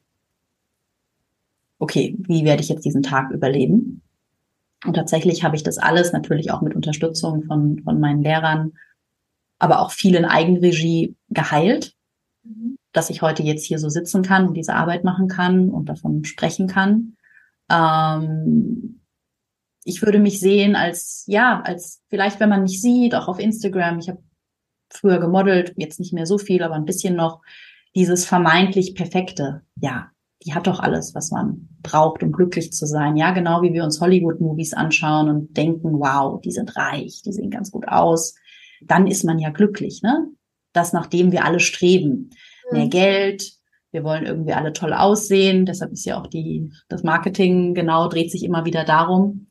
[1.78, 4.02] okay, wie werde ich jetzt diesen Tag überleben?
[4.86, 8.74] Und tatsächlich habe ich das alles natürlich auch mit Unterstützung von, von meinen Lehrern,
[9.60, 11.96] aber auch viel in Eigenregie geheilt.
[12.94, 16.24] Dass ich heute jetzt hier so sitzen kann und diese Arbeit machen kann und davon
[16.24, 17.18] sprechen kann.
[17.70, 19.02] Ähm,
[19.84, 24.00] ich würde mich sehen als, ja, als vielleicht, wenn man mich sieht, auch auf Instagram.
[24.00, 24.24] Ich habe
[24.90, 27.42] früher gemodelt, jetzt nicht mehr so viel, aber ein bisschen noch
[27.96, 29.64] dieses vermeintlich Perfekte.
[29.82, 30.12] Ja,
[30.46, 33.18] die hat doch alles, was man braucht, um glücklich zu sein.
[33.18, 37.50] Ja, genau wie wir uns Hollywood-Movies anschauen und denken, wow, die sind reich, die sehen
[37.50, 38.36] ganz gut aus.
[38.82, 40.28] Dann ist man ja glücklich, ne?
[40.74, 42.32] Das, nachdem wir alle streben
[42.72, 42.90] mehr mhm.
[42.90, 43.54] Geld.
[43.92, 45.66] Wir wollen irgendwie alle toll aussehen.
[45.66, 49.48] Deshalb ist ja auch die, das Marketing genau dreht sich immer wieder darum.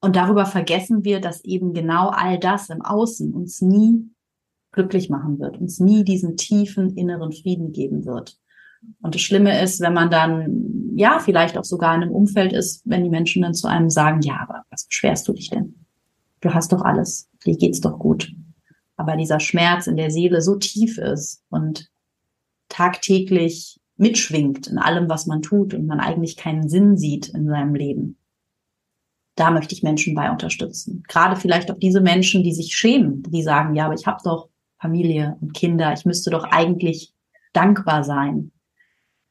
[0.00, 4.10] Und darüber vergessen wir, dass eben genau all das im Außen uns nie
[4.72, 8.36] glücklich machen wird, uns nie diesen tiefen inneren Frieden geben wird.
[9.00, 12.82] Und das Schlimme ist, wenn man dann, ja, vielleicht auch sogar in einem Umfeld ist,
[12.84, 15.86] wenn die Menschen dann zu einem sagen, ja, aber was beschwerst du dich denn?
[16.40, 18.32] Du hast doch alles, dir geht's doch gut
[18.96, 21.90] aber dieser Schmerz in der Seele so tief ist und
[22.68, 27.74] tagtäglich mitschwingt in allem, was man tut und man eigentlich keinen Sinn sieht in seinem
[27.74, 28.18] Leben.
[29.36, 31.02] Da möchte ich Menschen bei unterstützen.
[31.08, 34.48] Gerade vielleicht auch diese Menschen, die sich schämen, die sagen, ja, aber ich habe doch
[34.78, 37.12] Familie und Kinder, ich müsste doch eigentlich
[37.52, 38.52] dankbar sein.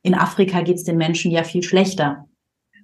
[0.03, 2.25] In Afrika geht es den Menschen ja viel schlechter.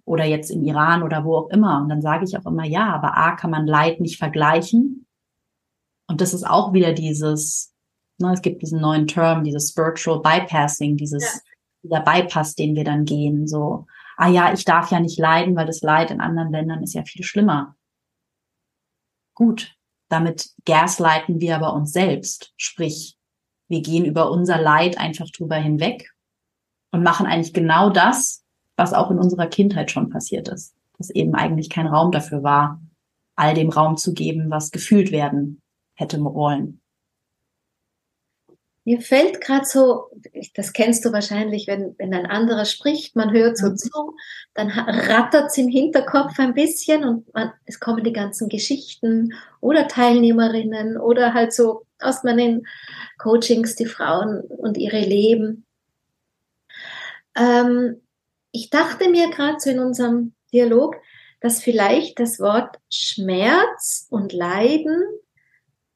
[0.04, 1.80] Oder jetzt im Iran oder wo auch immer.
[1.82, 5.06] Und dann sage ich auch immer, ja, aber A kann man Leid nicht vergleichen
[6.12, 7.74] und das ist auch wieder dieses,
[8.20, 11.40] ne, es gibt diesen neuen Term, dieses Spiritual Bypassing, dieses, ja.
[11.84, 15.66] dieser Bypass, den wir dann gehen, so, ah ja, ich darf ja nicht leiden, weil
[15.66, 17.78] das Leid in anderen Ländern ist ja viel schlimmer.
[19.36, 19.74] Gut,
[20.10, 23.18] damit gaslighten wir aber uns selbst, sprich,
[23.70, 26.12] wir gehen über unser Leid einfach drüber hinweg
[26.92, 28.44] und machen eigentlich genau das,
[28.76, 32.82] was auch in unserer Kindheit schon passiert ist, dass eben eigentlich kein Raum dafür war,
[33.38, 35.61] all dem Raum zu geben, was gefühlt werden
[36.02, 36.82] hätte wollen.
[38.84, 40.10] Mir fällt gerade so,
[40.56, 43.78] das kennst du wahrscheinlich, wenn, wenn ein anderer spricht, man hört so mhm.
[43.78, 44.16] zu,
[44.56, 49.88] dann rattert es im Hinterkopf ein bisschen und man, es kommen die ganzen Geschichten oder
[49.88, 52.66] Teilnehmerinnen oder halt so aus meinen
[53.20, 55.68] Coachings die Frauen und ihre Leben.
[57.38, 58.02] Ähm,
[58.52, 60.96] ich dachte mir gerade so in unserem Dialog,
[61.40, 65.04] dass vielleicht das Wort Schmerz und Leiden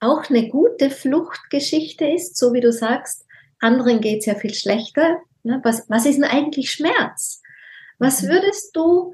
[0.05, 3.25] auch eine gute Fluchtgeschichte ist, so wie du sagst,
[3.59, 5.17] anderen geht es ja viel schlechter.
[5.43, 5.59] Ne?
[5.63, 7.41] Was, was ist denn eigentlich Schmerz?
[7.97, 8.27] Was mhm.
[8.29, 9.13] würdest du,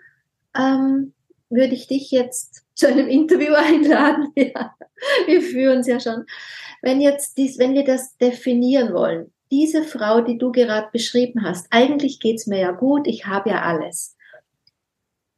[0.55, 1.13] ähm,
[1.49, 4.31] würde ich dich jetzt zu einem Interview einladen?
[4.35, 4.75] Ja,
[5.25, 6.25] wir führen es ja schon.
[6.83, 11.65] Wenn jetzt dies, wenn wir das definieren wollen, diese Frau, die du gerade beschrieben hast,
[11.71, 14.15] eigentlich geht es mir ja gut, ich habe ja alles.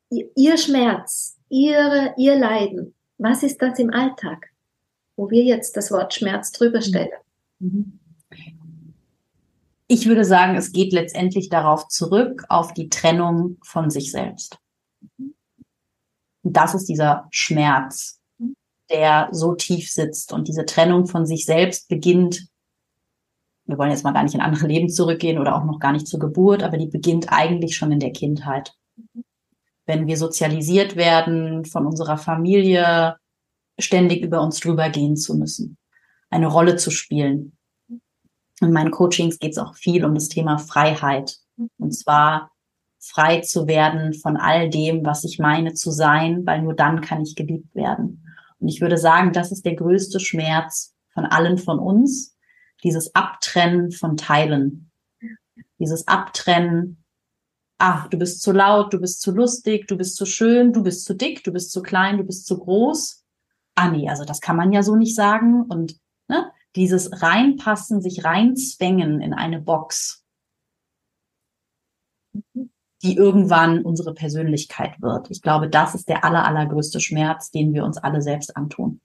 [0.10, 4.53] Ihr, ihr Schmerz, ihre, ihr Leiden, was ist das im Alltag?
[5.15, 6.84] Wo wir jetzt das Wort Schmerz drüber mhm.
[6.84, 7.12] stellen.
[7.60, 7.99] Mhm.
[9.88, 14.58] Ich würde sagen, es geht letztendlich darauf zurück, auf die Trennung von sich selbst.
[15.17, 18.19] Und das ist dieser Schmerz,
[18.89, 20.34] der so tief sitzt.
[20.34, 22.47] Und diese Trennung von sich selbst beginnt,
[23.65, 26.08] wir wollen jetzt mal gar nicht in andere Leben zurückgehen oder auch noch gar nicht
[26.08, 28.73] zur Geburt, aber die beginnt eigentlich schon in der Kindheit.
[29.86, 33.17] Wenn wir sozialisiert werden von unserer Familie,
[33.80, 35.78] ständig über uns drüber gehen zu müssen,
[36.30, 37.58] eine Rolle zu spielen.
[38.62, 41.38] In meinen Coachings geht es auch viel um das Thema Freiheit.
[41.78, 42.52] Und zwar
[43.00, 47.22] frei zu werden von all dem, was ich meine zu sein, weil nur dann kann
[47.22, 48.26] ich geliebt werden.
[48.60, 52.38] Und ich würde sagen, das ist der größte Schmerz von allen von uns,
[52.84, 54.92] dieses Abtrennen von Teilen.
[55.80, 57.04] Dieses Abtrennen,
[57.78, 61.06] ah, du bist zu laut, du bist zu lustig, du bist zu schön, du bist
[61.06, 63.23] zu dick, du bist zu klein, du bist zu groß
[63.76, 65.64] ah nee, also das kann man ja so nicht sagen.
[65.64, 70.26] Und ne, dieses Reinpassen, sich reinzwängen in eine Box,
[73.04, 75.30] die irgendwann unsere Persönlichkeit wird.
[75.30, 79.02] Ich glaube, das ist der aller, allergrößte Schmerz, den wir uns alle selbst antun.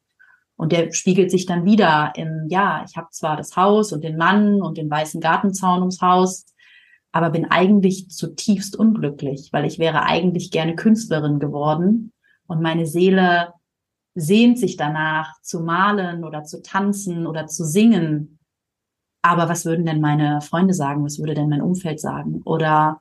[0.57, 4.17] Und der spiegelt sich dann wieder in, ja, ich habe zwar das Haus und den
[4.17, 6.47] Mann und den weißen Gartenzaun ums Haus,
[7.13, 12.13] aber bin eigentlich zutiefst unglücklich, weil ich wäre eigentlich gerne Künstlerin geworden
[12.47, 13.53] und meine Seele
[14.19, 18.39] sehnt sich danach zu malen oder zu tanzen oder zu singen.
[19.23, 21.05] Aber was würden denn meine Freunde sagen?
[21.05, 22.43] Was würde denn mein Umfeld sagen?
[22.45, 23.01] Oder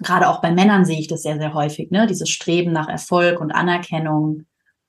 [0.00, 2.06] gerade auch bei Männern sehe ich das sehr, sehr häufig, ne?
[2.06, 4.44] Dieses Streben nach Erfolg und Anerkennung,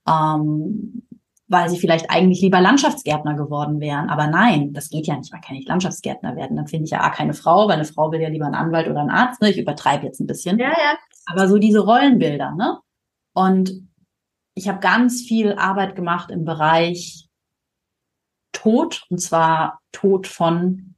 [0.08, 1.04] ähm,
[1.48, 4.10] weil sie vielleicht eigentlich lieber Landschaftsgärtner geworden wären.
[4.10, 5.32] Aber nein, das geht ja nicht.
[5.32, 6.56] Man kann nicht Landschaftsgärtner werden.
[6.56, 8.88] Dann finde ich ja A, keine Frau, weil eine Frau will ja lieber einen Anwalt
[8.88, 9.42] oder einen Arzt.
[9.42, 9.50] Ne?
[9.50, 10.60] Ich übertreibe jetzt ein bisschen.
[10.60, 10.98] Ja, ja.
[11.26, 12.78] Aber so diese Rollenbilder, ne?
[13.34, 13.89] Und
[14.60, 17.30] ich habe ganz viel Arbeit gemacht im Bereich
[18.52, 20.96] Tod, und zwar Tod von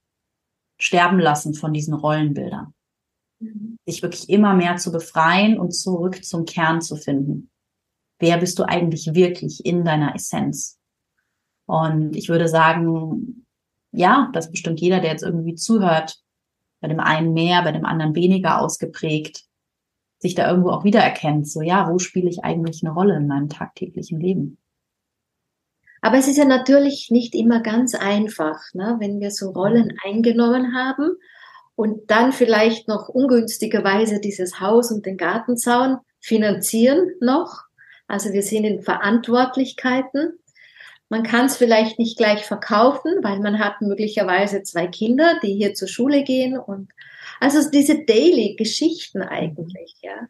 [0.80, 2.74] Sterben lassen von diesen Rollenbildern.
[3.40, 3.78] Mhm.
[3.86, 7.52] Sich wirklich immer mehr zu befreien und zurück zum Kern zu finden.
[8.18, 10.80] Wer bist du eigentlich wirklich in deiner Essenz?
[11.68, 13.46] Und ich würde sagen,
[13.92, 16.20] ja, das bestimmt jeder, der jetzt irgendwie zuhört,
[16.80, 19.44] bei dem einen mehr, bei dem anderen weniger ausgeprägt,
[20.22, 21.50] sich da irgendwo auch wiedererkennt.
[21.50, 24.58] So, ja, wo spiele ich eigentlich eine Rolle in meinem tagtäglichen Leben?
[26.02, 28.98] Aber es ist ja natürlich nicht immer ganz einfach, ne?
[29.00, 31.12] wenn wir so Rollen eingenommen haben
[31.76, 37.64] und dann vielleicht noch ungünstigerweise dieses Haus und den Gartenzaun finanzieren noch.
[38.08, 40.40] Also wir sind in Verantwortlichkeiten.
[41.10, 45.74] Man kann es vielleicht nicht gleich verkaufen, weil man hat möglicherweise zwei Kinder, die hier
[45.74, 46.90] zur Schule gehen und
[47.42, 50.30] also diese Daily-Geschichten eigentlich, ja.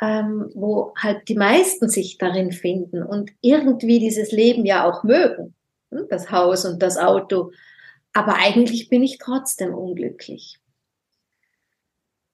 [0.00, 5.56] Ähm, wo halt die meisten sich darin finden und irgendwie dieses Leben ja auch mögen.
[5.90, 7.50] Hm, das Haus und das Auto.
[8.12, 10.60] Aber eigentlich bin ich trotzdem unglücklich.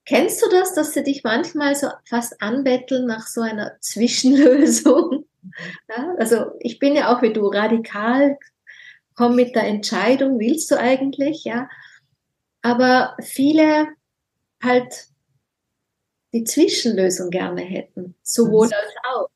[0.05, 5.25] Kennst du das, dass sie dich manchmal so fast anbetteln nach so einer Zwischenlösung?
[5.89, 8.37] Ja, also ich bin ja auch wie du radikal,
[9.15, 11.71] komm mit der Entscheidung, willst du eigentlich, ja?
[12.65, 13.89] Aber viele
[14.63, 15.09] halt
[16.33, 19.29] die Zwischenlösung gerne hätten, sowohl als auch.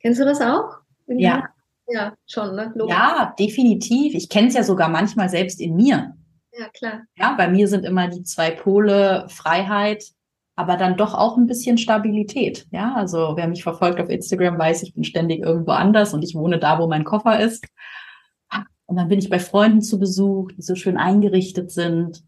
[0.00, 0.78] Kennst du das auch?
[1.08, 1.48] Ja.
[1.86, 2.72] Ja, schon, ne?
[2.74, 2.96] Logisch.
[2.96, 4.14] Ja, definitiv.
[4.14, 6.16] Ich kenne es ja sogar manchmal selbst in mir.
[6.52, 7.02] Ja, klar.
[7.16, 10.04] Ja, bei mir sind immer die zwei Pole Freiheit,
[10.56, 12.66] aber dann doch auch ein bisschen Stabilität.
[12.70, 16.34] Ja, also wer mich verfolgt auf Instagram weiß, ich bin ständig irgendwo anders und ich
[16.34, 17.66] wohne da, wo mein Koffer ist.
[18.86, 22.24] Und dann bin ich bei Freunden zu Besuch, die so schön eingerichtet sind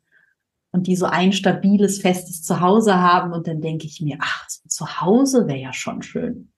[0.72, 3.32] und die so ein stabiles, festes Zuhause haben.
[3.32, 6.52] Und dann denke ich mir, ach, so zu Hause wäre ja schon schön.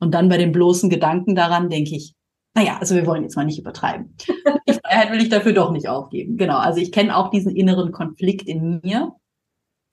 [0.00, 2.14] Und dann bei dem bloßen Gedanken daran denke ich,
[2.54, 4.16] naja, also wir wollen jetzt mal nicht übertreiben.
[4.64, 6.36] Ich Freiheit will ich dafür doch nicht aufgeben.
[6.36, 6.58] Genau.
[6.58, 9.14] Also ich kenne auch diesen inneren Konflikt in mir.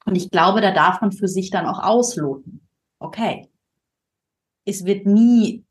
[0.05, 2.67] Und ich glaube, da darf man für sich dann auch ausloten.
[2.99, 3.49] Okay.
[4.65, 5.64] Es wird nie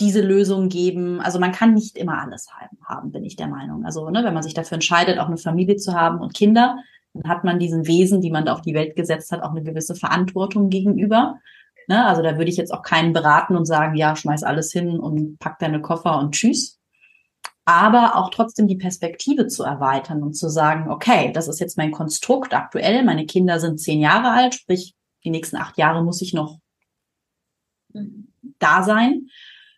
[0.00, 1.20] diese Lösung geben.
[1.20, 2.48] Also man kann nicht immer alles
[2.84, 3.84] haben, bin ich der Meinung.
[3.84, 6.76] Also ne, wenn man sich dafür entscheidet, auch eine Familie zu haben und Kinder,
[7.14, 9.62] dann hat man diesen Wesen, die man da auf die Welt gesetzt hat, auch eine
[9.62, 11.38] gewisse Verantwortung gegenüber.
[11.88, 12.04] Ne?
[12.06, 15.38] Also da würde ich jetzt auch keinen beraten und sagen, ja, schmeiß alles hin und
[15.38, 16.78] pack deine Koffer und tschüss.
[17.64, 21.92] Aber auch trotzdem die Perspektive zu erweitern und zu sagen, okay, das ist jetzt mein
[21.92, 23.04] Konstrukt aktuell.
[23.04, 26.58] Meine Kinder sind zehn Jahre alt, sprich, die nächsten acht Jahre muss ich noch
[28.58, 29.28] da sein.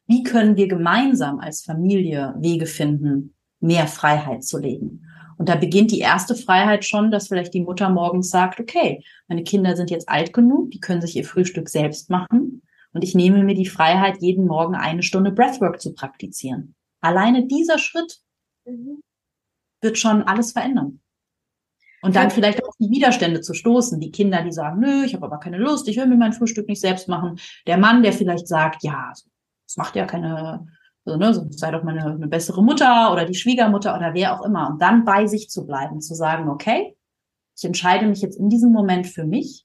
[0.06, 5.06] Wie können wir gemeinsam als Familie Wege finden, mehr Freiheit zu leben?
[5.36, 9.42] Und da beginnt die erste Freiheit schon, dass vielleicht die Mutter morgens sagt, okay, meine
[9.42, 12.62] Kinder sind jetzt alt genug, die können sich ihr Frühstück selbst machen.
[12.92, 16.76] Und ich nehme mir die Freiheit, jeden Morgen eine Stunde Breathwork zu praktizieren.
[17.00, 18.20] Alleine dieser Schritt
[18.64, 19.02] mhm.
[19.80, 21.00] wird schon alles verändern.
[22.02, 23.98] Und dann vielleicht auf die Widerstände zu stoßen.
[23.98, 26.68] Die Kinder, die sagen, nö, ich habe aber keine Lust, ich will mir mein Frühstück
[26.68, 27.38] nicht selbst machen.
[27.66, 29.12] Der Mann, der vielleicht sagt, ja,
[29.66, 30.66] das macht ja keine,
[31.04, 34.44] also, ne, sei doch mal eine, eine bessere Mutter oder die Schwiegermutter oder wer auch
[34.44, 34.68] immer.
[34.68, 36.96] Und dann bei sich zu bleiben, zu sagen, okay,
[37.56, 39.64] ich entscheide mich jetzt in diesem Moment für mich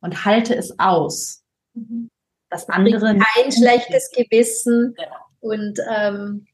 [0.00, 1.42] und halte es aus.
[1.74, 2.10] Mhm.
[2.50, 3.18] Das andere.
[3.18, 5.16] Kein schlechtes Gewissen genau.
[5.40, 6.46] und ähm,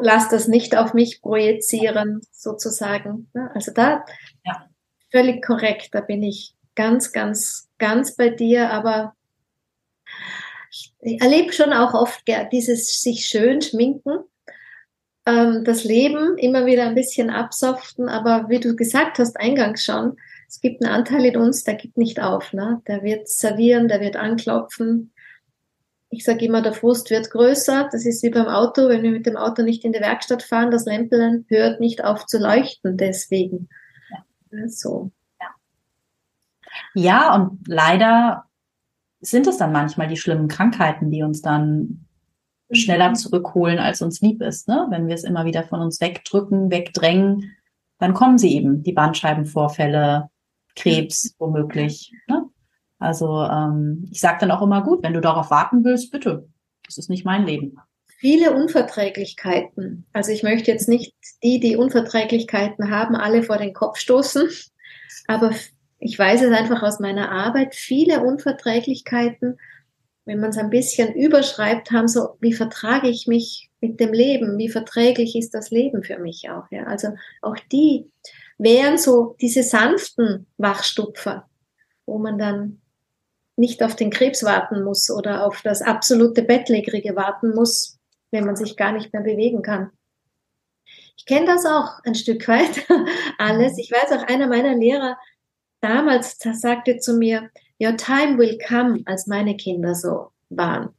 [0.00, 3.30] lass das nicht auf mich projizieren, sozusagen.
[3.32, 3.50] Ne?
[3.54, 4.04] Also da
[4.44, 4.68] ja.
[5.10, 9.14] völlig korrekt, da bin ich ganz, ganz, ganz bei dir, aber
[11.02, 14.20] ich erlebe schon auch oft dieses sich schön schminken,
[15.26, 20.16] ähm, das Leben immer wieder ein bisschen absoften, aber wie du gesagt hast eingangs schon,
[20.48, 22.82] es gibt einen Anteil in uns, der gibt nicht auf, ne?
[22.86, 25.12] der wird servieren, der wird anklopfen.
[26.10, 27.88] Ich sage immer, der Frust wird größer.
[27.90, 30.70] Das ist wie beim Auto, wenn wir mit dem Auto nicht in die Werkstatt fahren,
[30.70, 33.70] das Lämpeln hört nicht auf zu leuchten deswegen.
[34.10, 34.68] Ja.
[34.68, 35.10] So.
[35.40, 35.48] Ja.
[36.94, 38.44] ja, und leider
[39.22, 42.06] sind es dann manchmal die schlimmen Krankheiten, die uns dann
[42.72, 43.14] schneller mhm.
[43.14, 44.68] zurückholen, als uns lieb ist.
[44.68, 44.86] Ne?
[44.90, 47.52] Wenn wir es immer wieder von uns wegdrücken, wegdrängen,
[47.98, 50.28] dann kommen sie eben, die Bandscheibenvorfälle,
[50.74, 52.12] Krebs womöglich.
[52.28, 52.48] Ne?
[52.98, 56.48] Also ähm, ich sage dann auch immer, gut, wenn du darauf warten willst, bitte.
[56.84, 57.76] Das ist nicht mein Leben.
[58.18, 60.06] Viele Unverträglichkeiten.
[60.12, 64.48] Also ich möchte jetzt nicht die, die Unverträglichkeiten haben, alle vor den Kopf stoßen,
[65.26, 65.52] aber
[66.04, 69.58] ich weiß es einfach aus meiner Arbeit, viele Unverträglichkeiten,
[70.24, 74.58] wenn man es ein bisschen überschreibt, haben so, wie vertrage ich mich mit dem Leben?
[74.58, 76.64] Wie verträglich ist das Leben für mich auch?
[76.70, 76.84] Ja?
[76.84, 77.08] Also
[77.40, 78.10] auch die
[78.58, 81.48] wären so diese sanften Wachstupfer,
[82.06, 82.80] wo man dann
[83.56, 87.98] nicht auf den Krebs warten muss oder auf das absolute Bettlägerige warten muss,
[88.32, 89.90] wenn man sich gar nicht mehr bewegen kann.
[91.16, 92.86] Ich kenne das auch ein Stück weit
[93.38, 93.78] alles.
[93.78, 95.16] Ich weiß auch, einer meiner Lehrer
[95.82, 97.50] damals sagte zu mir,
[97.82, 100.90] Your time will come, als meine Kinder so waren,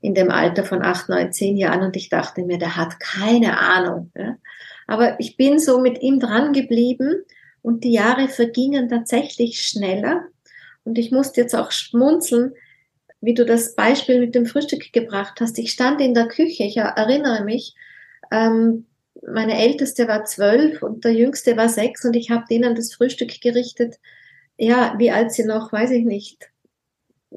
[0.00, 1.82] in dem Alter von acht, neun, zehn Jahren.
[1.82, 4.10] Und ich dachte mir, der hat keine Ahnung.
[4.16, 4.36] Ja?
[4.86, 7.22] Aber ich bin so mit ihm dran geblieben
[7.60, 10.24] und die Jahre vergingen tatsächlich schneller.
[10.84, 12.54] Und ich musste jetzt auch schmunzeln,
[13.20, 15.58] wie du das Beispiel mit dem Frühstück gebracht hast.
[15.58, 17.74] Ich stand in der Küche, ich erinnere mich,
[18.32, 18.86] ähm,
[19.24, 23.40] meine Älteste war zwölf und der Jüngste war sechs und ich habe denen das Frühstück
[23.40, 23.96] gerichtet
[24.62, 26.52] ja, wie alt sie noch, weiß ich nicht,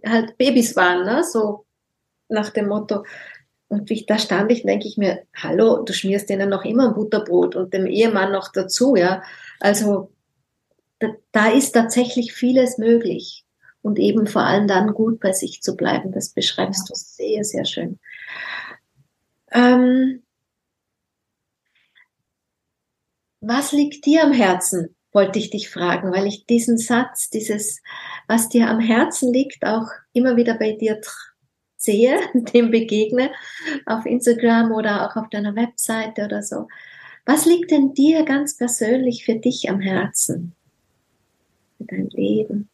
[0.06, 1.24] halt Babys waren, ne?
[1.24, 1.66] so
[2.30, 3.04] nach dem Motto.
[3.68, 6.94] Und ich, da stand ich, denke ich mir, hallo, du schmierst denen noch immer ein
[6.94, 9.24] Butterbrot und dem Ehemann noch dazu, ja.
[9.60, 10.12] Also
[11.00, 13.44] da, da ist tatsächlich vieles möglich.
[13.82, 16.12] Und eben vor allem dann gut bei sich zu bleiben.
[16.12, 18.00] Das beschreibst du sehr, sehr schön.
[19.52, 20.24] Ähm,
[23.42, 24.96] was liegt dir am Herzen?
[25.16, 27.82] Wollte ich dich fragen, weil ich diesen Satz, dieses,
[28.28, 31.00] was dir am Herzen liegt, auch immer wieder bei dir
[31.78, 33.32] sehe, dem begegne,
[33.86, 36.68] auf Instagram oder auch auf deiner Webseite oder so.
[37.26, 40.54] Was liegt denn dir ganz persönlich für dich am Herzen?
[41.78, 42.70] Für dein Leben?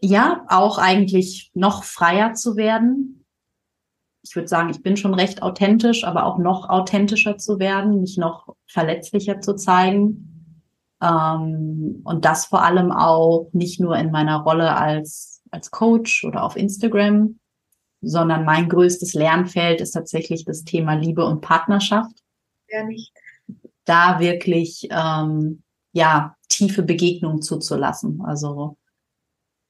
[0.00, 3.23] Ja, auch eigentlich noch freier zu werden,
[4.24, 8.16] ich würde sagen, ich bin schon recht authentisch, aber auch noch authentischer zu werden, mich
[8.16, 10.62] noch verletzlicher zu zeigen.
[11.02, 16.42] Ähm, und das vor allem auch nicht nur in meiner Rolle als, als Coach oder
[16.42, 17.38] auf Instagram,
[18.00, 22.16] sondern mein größtes Lernfeld ist tatsächlich das Thema Liebe und Partnerschaft.
[22.70, 23.12] Ja, nicht.
[23.84, 25.62] Da wirklich, ähm,
[25.92, 28.22] ja, tiefe Begegnungen zuzulassen.
[28.24, 28.78] Also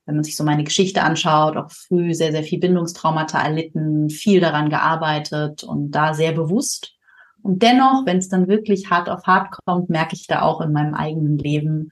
[0.06, 4.40] wenn man sich so meine Geschichte anschaut, auch früh sehr, sehr viel Bindungstraumata erlitten, viel
[4.40, 6.94] daran gearbeitet und da sehr bewusst.
[7.42, 10.72] Und dennoch, wenn es dann wirklich hart auf hart kommt, merke ich da auch in
[10.72, 11.90] meinem eigenen Leben,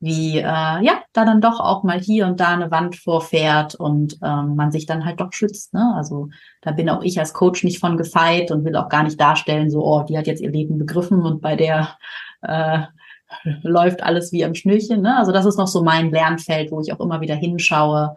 [0.00, 4.18] wie äh, ja, da dann doch auch mal hier und da eine Wand vorfährt und
[4.22, 5.72] ähm, man sich dann halt doch schützt.
[5.72, 5.94] Ne?
[5.94, 6.28] Also
[6.60, 9.70] da bin auch ich als Coach nicht von gefeit und will auch gar nicht darstellen,
[9.70, 11.96] so, oh, die hat jetzt ihr Leben begriffen und bei der
[12.42, 12.80] äh,
[13.62, 15.02] läuft alles wie am Schnürchen.
[15.02, 15.16] Ne?
[15.16, 18.16] Also das ist noch so mein Lernfeld, wo ich auch immer wieder hinschaue,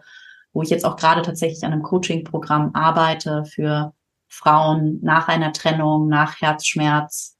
[0.52, 3.92] wo ich jetzt auch gerade tatsächlich an einem Coaching-Programm arbeite für
[4.28, 7.36] Frauen nach einer Trennung, nach Herzschmerz.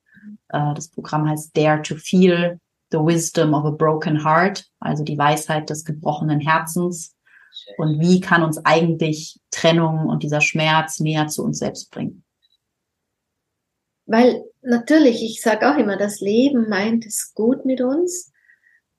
[0.49, 2.61] Äh, das Programm heißt Dare to Feel
[2.91, 7.17] the Wisdom of a Broken Heart, also die Weisheit des gebrochenen Herzens.
[7.79, 12.25] Und wie kann uns eigentlich Trennung und dieser Schmerz näher zu uns selbst bringen?
[14.07, 18.33] Weil natürlich, ich sage auch immer, das Leben meint es gut mit uns,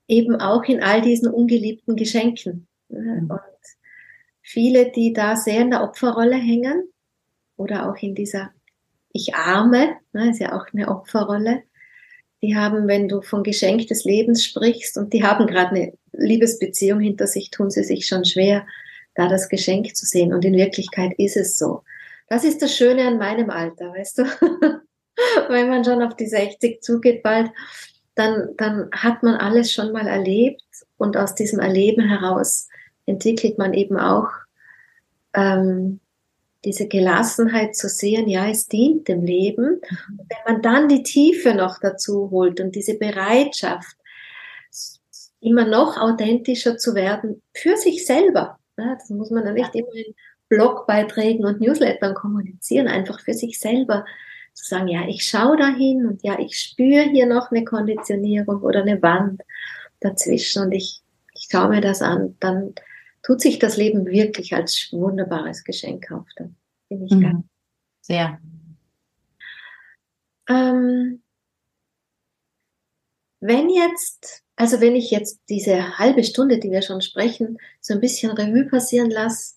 [0.08, 2.66] eben auch in all diesen ungeliebten Geschenken.
[2.88, 3.30] Mhm.
[3.30, 3.40] Und
[4.40, 6.88] viele, die da sehr in der Opferrolle hängen
[7.56, 8.50] oder auch in dieser
[9.12, 11.62] Ich arme, ne, ist ja auch eine Opferrolle,
[12.42, 17.00] die haben, wenn du von Geschenk des Lebens sprichst und die haben gerade eine Liebesbeziehung
[17.00, 18.66] hinter sich, tun sie sich schon schwer,
[19.14, 20.32] da das Geschenk zu sehen.
[20.32, 21.82] Und in Wirklichkeit ist es so.
[22.28, 24.24] Das ist das Schöne an meinem Alter, weißt du?
[25.48, 27.50] wenn man schon auf die 60 zugeht bald,
[28.14, 30.62] dann, dann hat man alles schon mal erlebt
[30.96, 32.68] und aus diesem Erleben heraus
[33.06, 34.28] entwickelt man eben auch
[35.34, 36.00] ähm,
[36.64, 39.80] diese Gelassenheit zu sehen, ja, es dient dem Leben.
[40.08, 43.96] Und wenn man dann die Tiefe noch dazu holt und diese Bereitschaft,
[45.40, 48.58] immer noch authentischer zu werden für sich selber.
[48.76, 50.14] Ja, das muss man dann nicht immer in
[50.48, 54.04] Blogbeiträgen und Newslettern kommunizieren, einfach für sich selber
[54.58, 58.82] zu sagen, ja, ich schaue dahin und ja, ich spüre hier noch eine Konditionierung oder
[58.82, 59.42] eine Wand
[60.00, 61.02] dazwischen und ich,
[61.34, 62.74] ich schaue mir das an, dann
[63.22, 66.26] tut sich das Leben wirklich als wunderbares Geschenk auf.
[66.36, 66.48] Da
[66.88, 67.44] bin ich mhm.
[68.00, 68.40] Sehr.
[70.48, 71.22] Ähm,
[73.40, 78.00] wenn jetzt, also wenn ich jetzt diese halbe Stunde, die wir schon sprechen, so ein
[78.00, 79.54] bisschen Revue passieren lasse,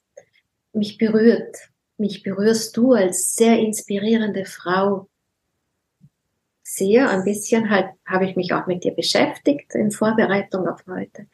[0.73, 1.70] mich berührt,
[2.01, 5.07] mich berührst du als sehr inspirierende Frau
[6.63, 7.09] sehr.
[7.09, 11.27] Ein bisschen halt habe ich mich auch mit dir beschäftigt in Vorbereitung auf heute.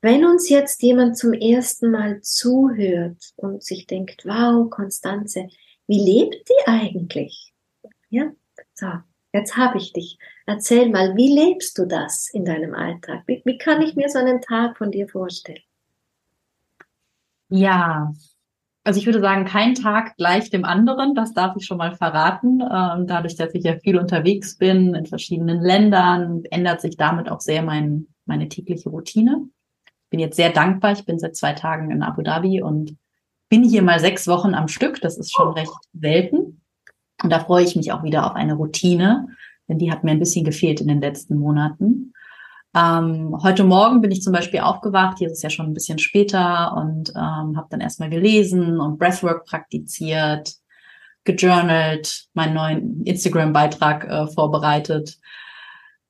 [0.00, 5.48] Wenn uns jetzt jemand zum ersten Mal zuhört und sich denkt, wow, Konstanze,
[5.86, 7.54] wie lebt die eigentlich?
[8.10, 8.32] Ja,
[8.74, 8.88] so,
[9.32, 10.18] jetzt habe ich dich.
[10.44, 13.22] Erzähl mal, wie lebst du das in deinem Alltag?
[13.26, 15.62] Wie, wie kann ich mir so einen Tag von dir vorstellen?
[17.48, 18.12] Ja,
[18.84, 22.60] also ich würde sagen, kein Tag gleich dem anderen, das darf ich schon mal verraten.
[22.60, 27.40] Ähm, dadurch, dass ich ja viel unterwegs bin in verschiedenen Ländern, ändert sich damit auch
[27.40, 29.46] sehr mein, meine tägliche Routine.
[29.86, 30.92] Ich bin jetzt sehr dankbar.
[30.92, 32.96] Ich bin seit zwei Tagen in Abu Dhabi und
[33.48, 35.00] bin hier mal sechs Wochen am Stück.
[35.00, 36.62] Das ist schon recht selten.
[37.22, 39.28] Und da freue ich mich auch wieder auf eine Routine,
[39.68, 42.11] denn die hat mir ein bisschen gefehlt in den letzten Monaten.
[42.74, 45.98] Ähm, heute Morgen bin ich zum Beispiel aufgewacht, hier ist es ja schon ein bisschen
[45.98, 50.54] später und ähm, habe dann erstmal gelesen und Breathwork praktiziert,
[51.24, 55.18] gejournalt, meinen neuen Instagram-Beitrag äh, vorbereitet.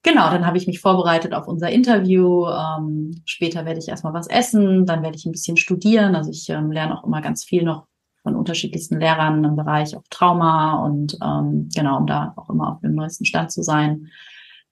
[0.04, 2.46] Genau, dann habe ich mich vorbereitet auf unser Interview.
[2.46, 6.14] Ähm, später werde ich erstmal was essen, dann werde ich ein bisschen studieren.
[6.14, 7.86] Also ich ähm, lerne auch immer ganz viel noch
[8.22, 12.80] von unterschiedlichsten Lehrern im Bereich auch Trauma und ähm, genau, um da auch immer auf
[12.80, 14.06] dem neuesten Stand zu sein.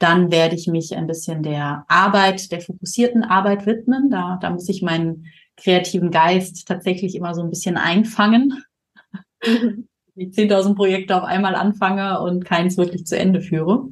[0.01, 4.11] Dann werde ich mich ein bisschen der Arbeit, der fokussierten Arbeit widmen.
[4.11, 5.26] Da, da muss ich meinen
[5.59, 8.64] kreativen Geist tatsächlich immer so ein bisschen einfangen.
[10.16, 13.88] Die 10.000 Projekte auf einmal anfange und keins wirklich zu Ende führe.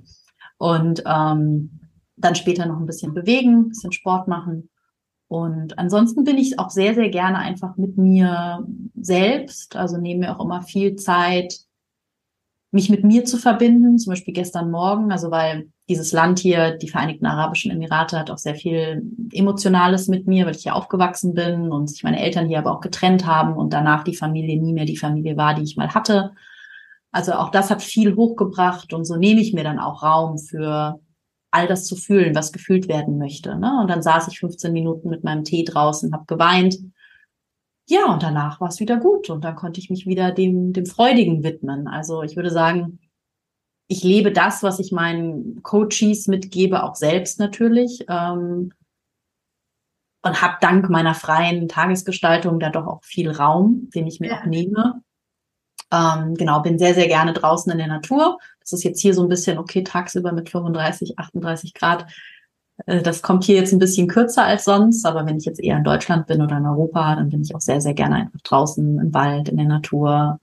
[0.57, 1.79] Und ähm,
[2.17, 4.71] dann später noch ein bisschen bewegen, ein bisschen Sport machen.
[5.29, 8.67] Und ansonsten bin ich auch sehr, sehr gerne einfach mit mir
[8.99, 9.77] selbst.
[9.77, 11.61] Also nehme mir auch immer viel Zeit,
[12.71, 13.99] mich mit mir zu verbinden.
[13.99, 18.39] Zum Beispiel gestern Morgen, also weil dieses Land hier, die Vereinigten Arabischen Emirate, hat auch
[18.39, 19.03] sehr viel
[19.33, 22.81] Emotionales mit mir, weil ich hier aufgewachsen bin und sich meine Eltern hier aber auch
[22.81, 26.33] getrennt haben und danach die Familie nie mehr die Familie war, die ich mal hatte.
[27.11, 31.01] Also auch das hat viel hochgebracht und so nehme ich mir dann auch Raum für
[31.51, 33.57] all das zu fühlen, was gefühlt werden möchte.
[33.59, 33.79] Ne?
[33.81, 36.77] Und dann saß ich 15 Minuten mit meinem Tee draußen, habe geweint.
[37.91, 40.85] Ja, und danach war es wieder gut und dann konnte ich mich wieder dem, dem
[40.85, 41.89] Freudigen widmen.
[41.89, 42.99] Also ich würde sagen,
[43.87, 48.05] ich lebe das, was ich meinen Coaches mitgebe, auch selbst natürlich.
[48.09, 48.73] Ähm,
[50.23, 54.41] und habe dank meiner freien Tagesgestaltung da doch auch viel Raum, den ich mir ja.
[54.41, 55.03] auch nehme.
[55.91, 58.39] Ähm, genau, bin sehr, sehr gerne draußen in der Natur.
[58.61, 62.05] Das ist jetzt hier so ein bisschen, okay, tagsüber mit 35, 38 Grad
[62.87, 65.85] das kommt hier jetzt ein bisschen kürzer als sonst, aber wenn ich jetzt eher in
[65.85, 69.15] Deutschland bin oder in Europa, dann bin ich auch sehr, sehr gerne einfach draußen im
[69.15, 70.41] Wald, in der Natur.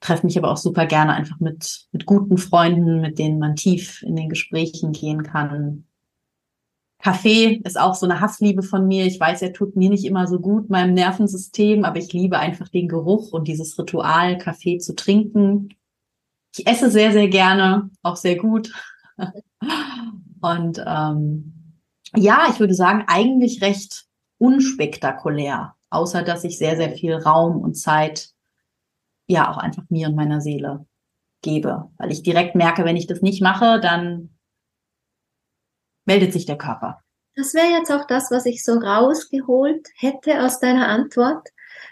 [0.00, 4.02] Treffe mich aber auch super gerne einfach mit, mit guten Freunden, mit denen man tief
[4.02, 5.84] in den Gesprächen gehen kann.
[6.98, 9.06] Kaffee ist auch so eine Hassliebe von mir.
[9.06, 12.68] Ich weiß, er tut mir nicht immer so gut, meinem Nervensystem, aber ich liebe einfach
[12.68, 15.68] den Geruch und dieses Ritual, Kaffee zu trinken.
[16.56, 18.72] Ich esse sehr, sehr gerne, auch sehr gut.
[20.40, 21.80] Und ähm,
[22.14, 24.06] ja, ich würde sagen, eigentlich recht
[24.38, 28.30] unspektakulär, außer dass ich sehr, sehr viel Raum und Zeit
[29.26, 30.86] ja auch einfach mir und meiner Seele
[31.42, 31.90] gebe.
[31.98, 34.36] Weil ich direkt merke, wenn ich das nicht mache, dann
[36.04, 37.02] meldet sich der Körper.
[37.34, 41.48] Das wäre jetzt auch das, was ich so rausgeholt hätte aus deiner Antwort.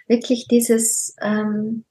[0.06, 1.84] Wirklich dieses ähm,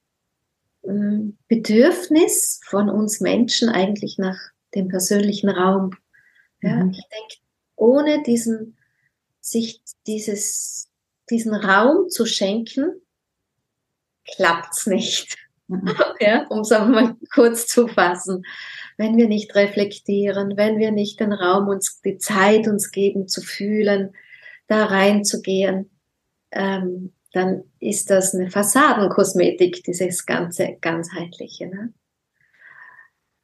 [1.47, 4.37] Bedürfnis von uns Menschen eigentlich nach
[4.75, 5.91] dem persönlichen Raum.
[6.63, 6.91] Ja, mhm.
[6.91, 7.35] Ich denke,
[7.75, 8.77] ohne diesen,
[9.41, 10.89] sich dieses,
[11.29, 13.01] diesen Raum zu schenken,
[14.35, 15.37] klappt's nicht.
[15.67, 15.93] Mhm.
[16.19, 18.45] Ja, um es mal kurz zu fassen.
[18.97, 23.41] Wenn wir nicht reflektieren, wenn wir nicht den Raum uns, die Zeit uns geben zu
[23.41, 24.13] fühlen,
[24.67, 25.89] da reinzugehen,
[26.51, 31.67] ähm, dann ist das eine Fassadenkosmetik, dieses ganze ganzheitliche.
[31.67, 31.93] Ne?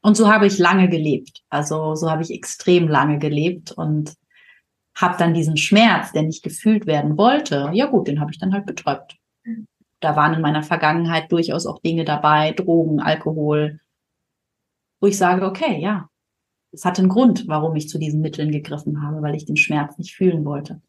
[0.01, 1.41] Und so habe ich lange gelebt.
[1.49, 4.15] Also so habe ich extrem lange gelebt und
[4.95, 8.53] habe dann diesen Schmerz, der nicht gefühlt werden wollte, ja gut, den habe ich dann
[8.53, 9.17] halt betäubt.
[10.01, 13.79] Da waren in meiner Vergangenheit durchaus auch Dinge dabei, Drogen, Alkohol,
[15.01, 16.09] wo ich sage, okay, ja,
[16.71, 19.97] es hat einen Grund, warum ich zu diesen Mitteln gegriffen habe, weil ich den Schmerz
[19.97, 20.81] nicht fühlen wollte.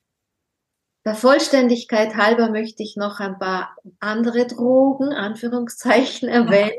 [1.06, 6.76] Der Vollständigkeit halber möchte ich noch ein paar andere Drogen, Anführungszeichen, erwähnen.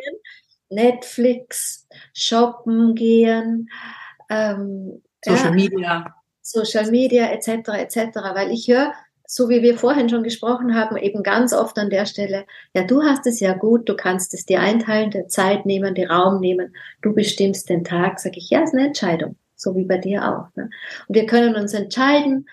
[0.72, 3.70] Netflix, shoppen gehen,
[4.30, 6.16] ähm, Social ja, Media.
[6.42, 7.70] Social Media etc.
[7.70, 8.18] etc.
[8.34, 8.94] Weil ich höre,
[9.34, 13.04] so wie wir vorhin schon gesprochen haben, eben ganz oft an der Stelle, ja, du
[13.04, 16.76] hast es ja gut, du kannst es dir einteilen, die Zeit nehmen, den Raum nehmen,
[17.02, 20.54] du bestimmst den Tag, sage ich, ja, ist eine Entscheidung, so wie bei dir auch.
[20.56, 20.70] Ne?
[21.08, 22.46] Und wir können uns entscheiden,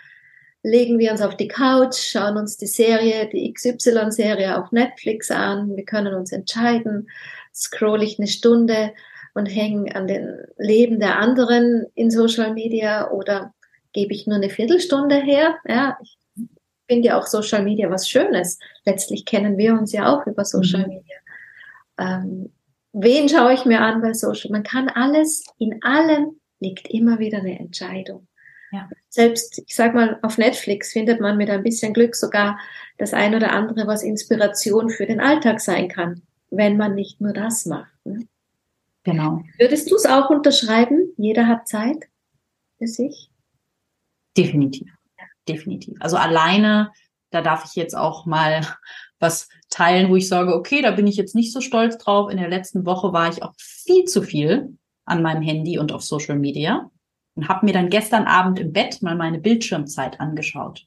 [0.63, 5.75] legen wir uns auf die Couch, schauen uns die Serie, die XY-Serie auf Netflix an,
[5.77, 7.09] wir können uns entscheiden,
[7.59, 8.93] scroll ich eine Stunde
[9.35, 13.55] und hänge an den Leben der anderen in Social Media oder
[13.93, 15.57] gebe ich nur eine Viertelstunde her?
[15.67, 16.19] Ja, ich
[16.89, 18.59] finde ja auch Social Media was Schönes.
[18.85, 20.89] Letztlich kennen wir uns ja auch über Social mhm.
[20.89, 21.17] Media.
[21.99, 22.53] Ähm,
[22.93, 24.51] wen schaue ich mir an bei Social?
[24.51, 28.27] Man kann alles, in allem liegt immer wieder eine Entscheidung.
[28.71, 28.89] Ja.
[29.09, 32.59] Selbst, ich sag mal, auf Netflix findet man mit ein bisschen Glück sogar
[32.99, 37.33] das ein oder andere, was Inspiration für den Alltag sein kann wenn man nicht nur
[37.33, 37.93] das macht.
[38.05, 38.27] Ne?
[39.05, 39.43] Genau.
[39.59, 41.13] Würdest du es auch unterschreiben?
[41.17, 42.09] Jeder hat Zeit
[42.79, 43.31] für sich?
[44.37, 44.89] Definitiv.
[45.49, 45.97] Definitiv.
[46.01, 46.93] Also alleine,
[47.31, 48.61] da darf ich jetzt auch mal
[49.19, 52.31] was teilen, wo ich sage, okay, da bin ich jetzt nicht so stolz drauf.
[52.31, 56.03] In der letzten Woche war ich auch viel zu viel an meinem Handy und auf
[56.03, 56.91] Social Media
[57.35, 60.87] und habe mir dann gestern Abend im Bett mal meine Bildschirmzeit angeschaut.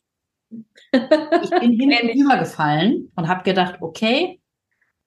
[0.94, 4.41] Ich bin hinten übergefallen und habe gedacht, okay,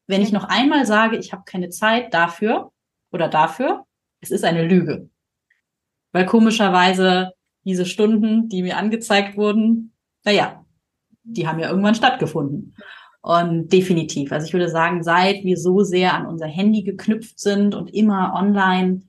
[0.07, 2.73] wenn ich noch einmal sage, ich habe keine Zeit dafür
[3.11, 3.87] oder dafür,
[4.21, 5.09] es ist eine Lüge.
[6.13, 7.33] Weil komischerweise
[7.65, 9.95] diese Stunden, die mir angezeigt wurden,
[10.25, 10.65] naja,
[11.23, 12.77] die haben ja irgendwann stattgefunden.
[13.23, 14.33] Und definitiv.
[14.33, 18.35] Also ich würde sagen, seit wir so sehr an unser Handy geknüpft sind und immer
[18.35, 19.03] online,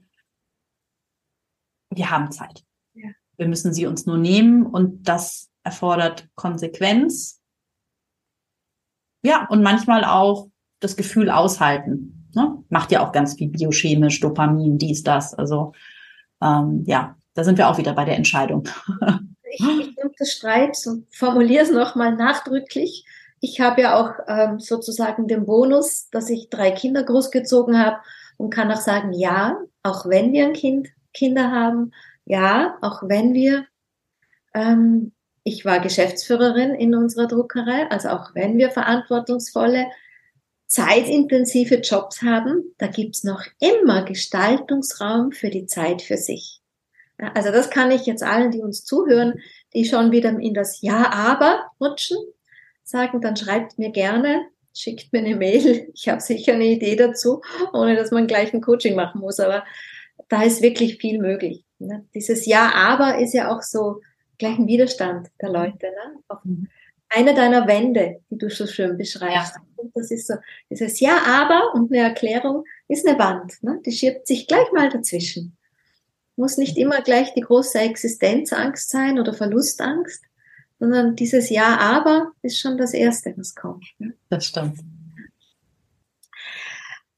[1.90, 2.64] wir haben Zeit.
[2.94, 3.10] Ja.
[3.36, 7.42] Wir müssen sie uns nur nehmen und das erfordert Konsequenz.
[9.22, 10.48] Ja, und manchmal auch
[10.86, 12.30] das Gefühl aushalten.
[12.34, 12.62] Ne?
[12.68, 15.34] Macht ja auch ganz viel biochemisch, Dopamin, dies, das.
[15.34, 15.72] Also
[16.42, 18.68] ähm, ja, da sind wir auch wieder bei der Entscheidung.
[19.50, 23.04] ich, ich unterstreiche und formuliere es nochmal nachdrücklich.
[23.40, 27.98] Ich habe ja auch ähm, sozusagen den Bonus, dass ich drei Kinder großgezogen habe
[28.38, 31.92] und kann auch sagen, ja, auch wenn wir ein Kind, Kinder haben,
[32.24, 33.66] ja, auch wenn wir,
[34.54, 35.12] ähm,
[35.44, 39.86] ich war Geschäftsführerin in unserer Druckerei, also auch wenn wir verantwortungsvolle
[40.66, 46.60] zeitintensive Jobs haben, da gibt's noch immer Gestaltungsraum für die Zeit für sich.
[47.18, 49.40] Also das kann ich jetzt allen, die uns zuhören,
[49.74, 52.18] die schon wieder in das Ja, aber rutschen,
[52.82, 55.90] sagen, dann schreibt mir gerne, schickt mir eine Mail.
[55.94, 57.40] Ich habe sicher eine Idee dazu,
[57.72, 59.40] ohne dass man gleich ein Coaching machen muss.
[59.40, 59.64] Aber
[60.28, 61.64] da ist wirklich viel möglich.
[62.14, 64.00] Dieses Ja, aber ist ja auch so
[64.38, 65.86] gleich ein Widerstand der Leute.
[65.86, 66.20] Ne?
[67.08, 69.54] Eine deiner Wände, die du so schön beschreibst.
[69.56, 69.88] Ja.
[69.94, 70.34] Das ist so,
[70.70, 73.62] dieses Ja, aber und eine Erklärung ist eine Wand.
[73.62, 73.80] Ne?
[73.84, 75.56] Die schiebt sich gleich mal dazwischen.
[76.36, 80.22] Muss nicht immer gleich die große Existenzangst sein oder Verlustangst,
[80.78, 83.86] sondern dieses Ja, aber ist schon das Erste, was kommt.
[83.98, 84.14] Ne?
[84.28, 84.80] Das stimmt.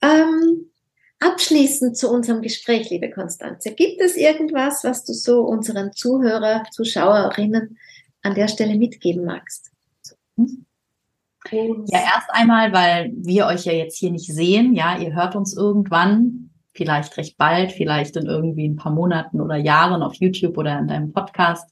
[0.01, 0.70] Ähm,
[1.18, 7.78] abschließend zu unserem Gespräch, liebe Konstanze, gibt es irgendwas, was du so unseren Zuhörer, Zuschauerinnen
[8.22, 9.70] an der Stelle mitgeben magst?
[11.86, 14.74] Ja, erst einmal, weil wir euch ja jetzt hier nicht sehen.
[14.74, 19.57] Ja, ihr hört uns irgendwann, vielleicht recht bald, vielleicht in irgendwie ein paar Monaten oder
[19.57, 21.70] Jahren auf YouTube oder in deinem Podcast.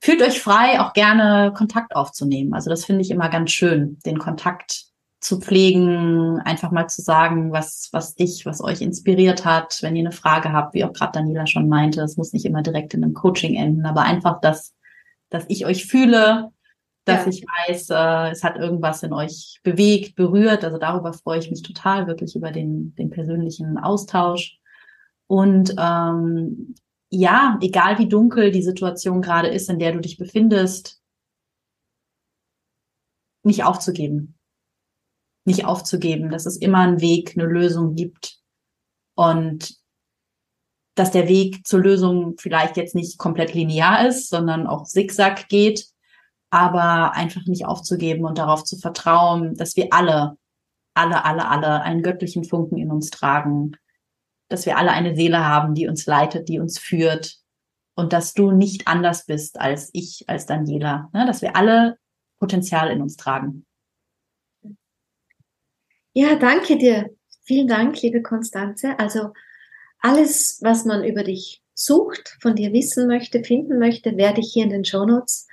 [0.00, 2.54] Fühlt euch frei, auch gerne Kontakt aufzunehmen.
[2.54, 4.88] Also das finde ich immer ganz schön, den Kontakt
[5.20, 10.02] zu pflegen, einfach mal zu sagen, was, was dich, was euch inspiriert hat, wenn ihr
[10.02, 13.02] eine Frage habt, wie auch gerade Daniela schon meinte, es muss nicht immer direkt in
[13.02, 14.74] einem Coaching enden, aber einfach, dass,
[15.28, 16.52] dass ich euch fühle,
[17.08, 17.30] dass ja.
[17.30, 20.64] ich weiß, äh, es hat irgendwas in euch bewegt, berührt.
[20.64, 24.58] Also darüber freue ich mich total, wirklich über den, den persönlichen Austausch.
[25.26, 26.74] Und ähm,
[27.10, 31.00] ja, egal wie dunkel die Situation gerade ist, in der du dich befindest,
[33.42, 34.38] nicht aufzugeben.
[35.44, 38.38] Nicht aufzugeben, dass es immer einen Weg, eine Lösung gibt.
[39.14, 39.78] Und
[40.94, 45.86] dass der Weg zur Lösung vielleicht jetzt nicht komplett linear ist, sondern auch zigzag geht
[46.50, 50.36] aber einfach nicht aufzugeben und darauf zu vertrauen, dass wir alle,
[50.94, 53.72] alle, alle, alle einen göttlichen Funken in uns tragen,
[54.48, 57.36] dass wir alle eine Seele haben, die uns leitet, die uns führt
[57.94, 61.26] und dass du nicht anders bist als ich, als Daniela, ne?
[61.26, 61.98] dass wir alle
[62.38, 63.66] Potenzial in uns tragen.
[66.14, 67.10] Ja, danke dir.
[67.42, 68.98] Vielen Dank, liebe Konstanze.
[68.98, 69.32] Also
[70.00, 74.64] alles, was man über dich sucht, von dir wissen möchte, finden möchte, werde ich hier
[74.64, 75.46] in den Show Notes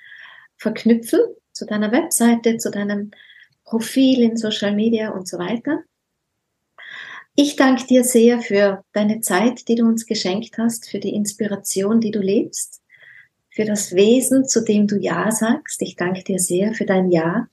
[0.57, 1.19] verknüpfen
[1.51, 3.11] zu deiner Webseite, zu deinem
[3.63, 5.83] Profil in Social Media und so weiter.
[7.35, 11.99] Ich danke dir sehr für deine Zeit, die du uns geschenkt hast, für die Inspiration,
[11.99, 12.81] die du lebst,
[13.49, 15.81] für das Wesen, zu dem du Ja sagst.
[15.81, 17.47] Ich danke dir sehr für dein Ja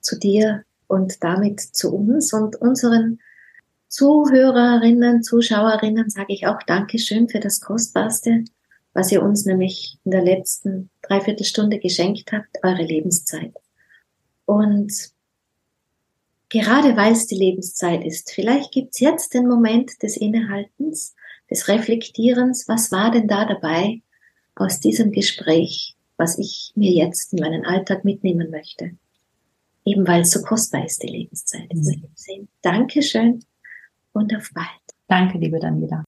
[0.00, 3.20] zu dir und damit zu uns und unseren
[3.88, 8.44] Zuhörerinnen, Zuschauerinnen sage ich auch Dankeschön für das Kostbarste,
[8.92, 13.54] was ihr uns nämlich in der letzten Dreiviertelstunde geschenkt habt, eure Lebenszeit.
[14.46, 14.92] Und
[16.48, 21.14] gerade weil es die Lebenszeit ist, vielleicht gibt's jetzt den Moment des Innehaltens,
[21.50, 24.02] des Reflektierens, was war denn da dabei
[24.56, 28.92] aus diesem Gespräch, was ich mir jetzt in meinen Alltag mitnehmen möchte.
[29.84, 31.72] Eben weil es so kostbar ist, die Lebenszeit.
[31.72, 32.48] Mhm.
[32.60, 33.44] Dankeschön
[34.12, 34.66] und auf bald.
[35.08, 36.04] Danke, liebe Daniela.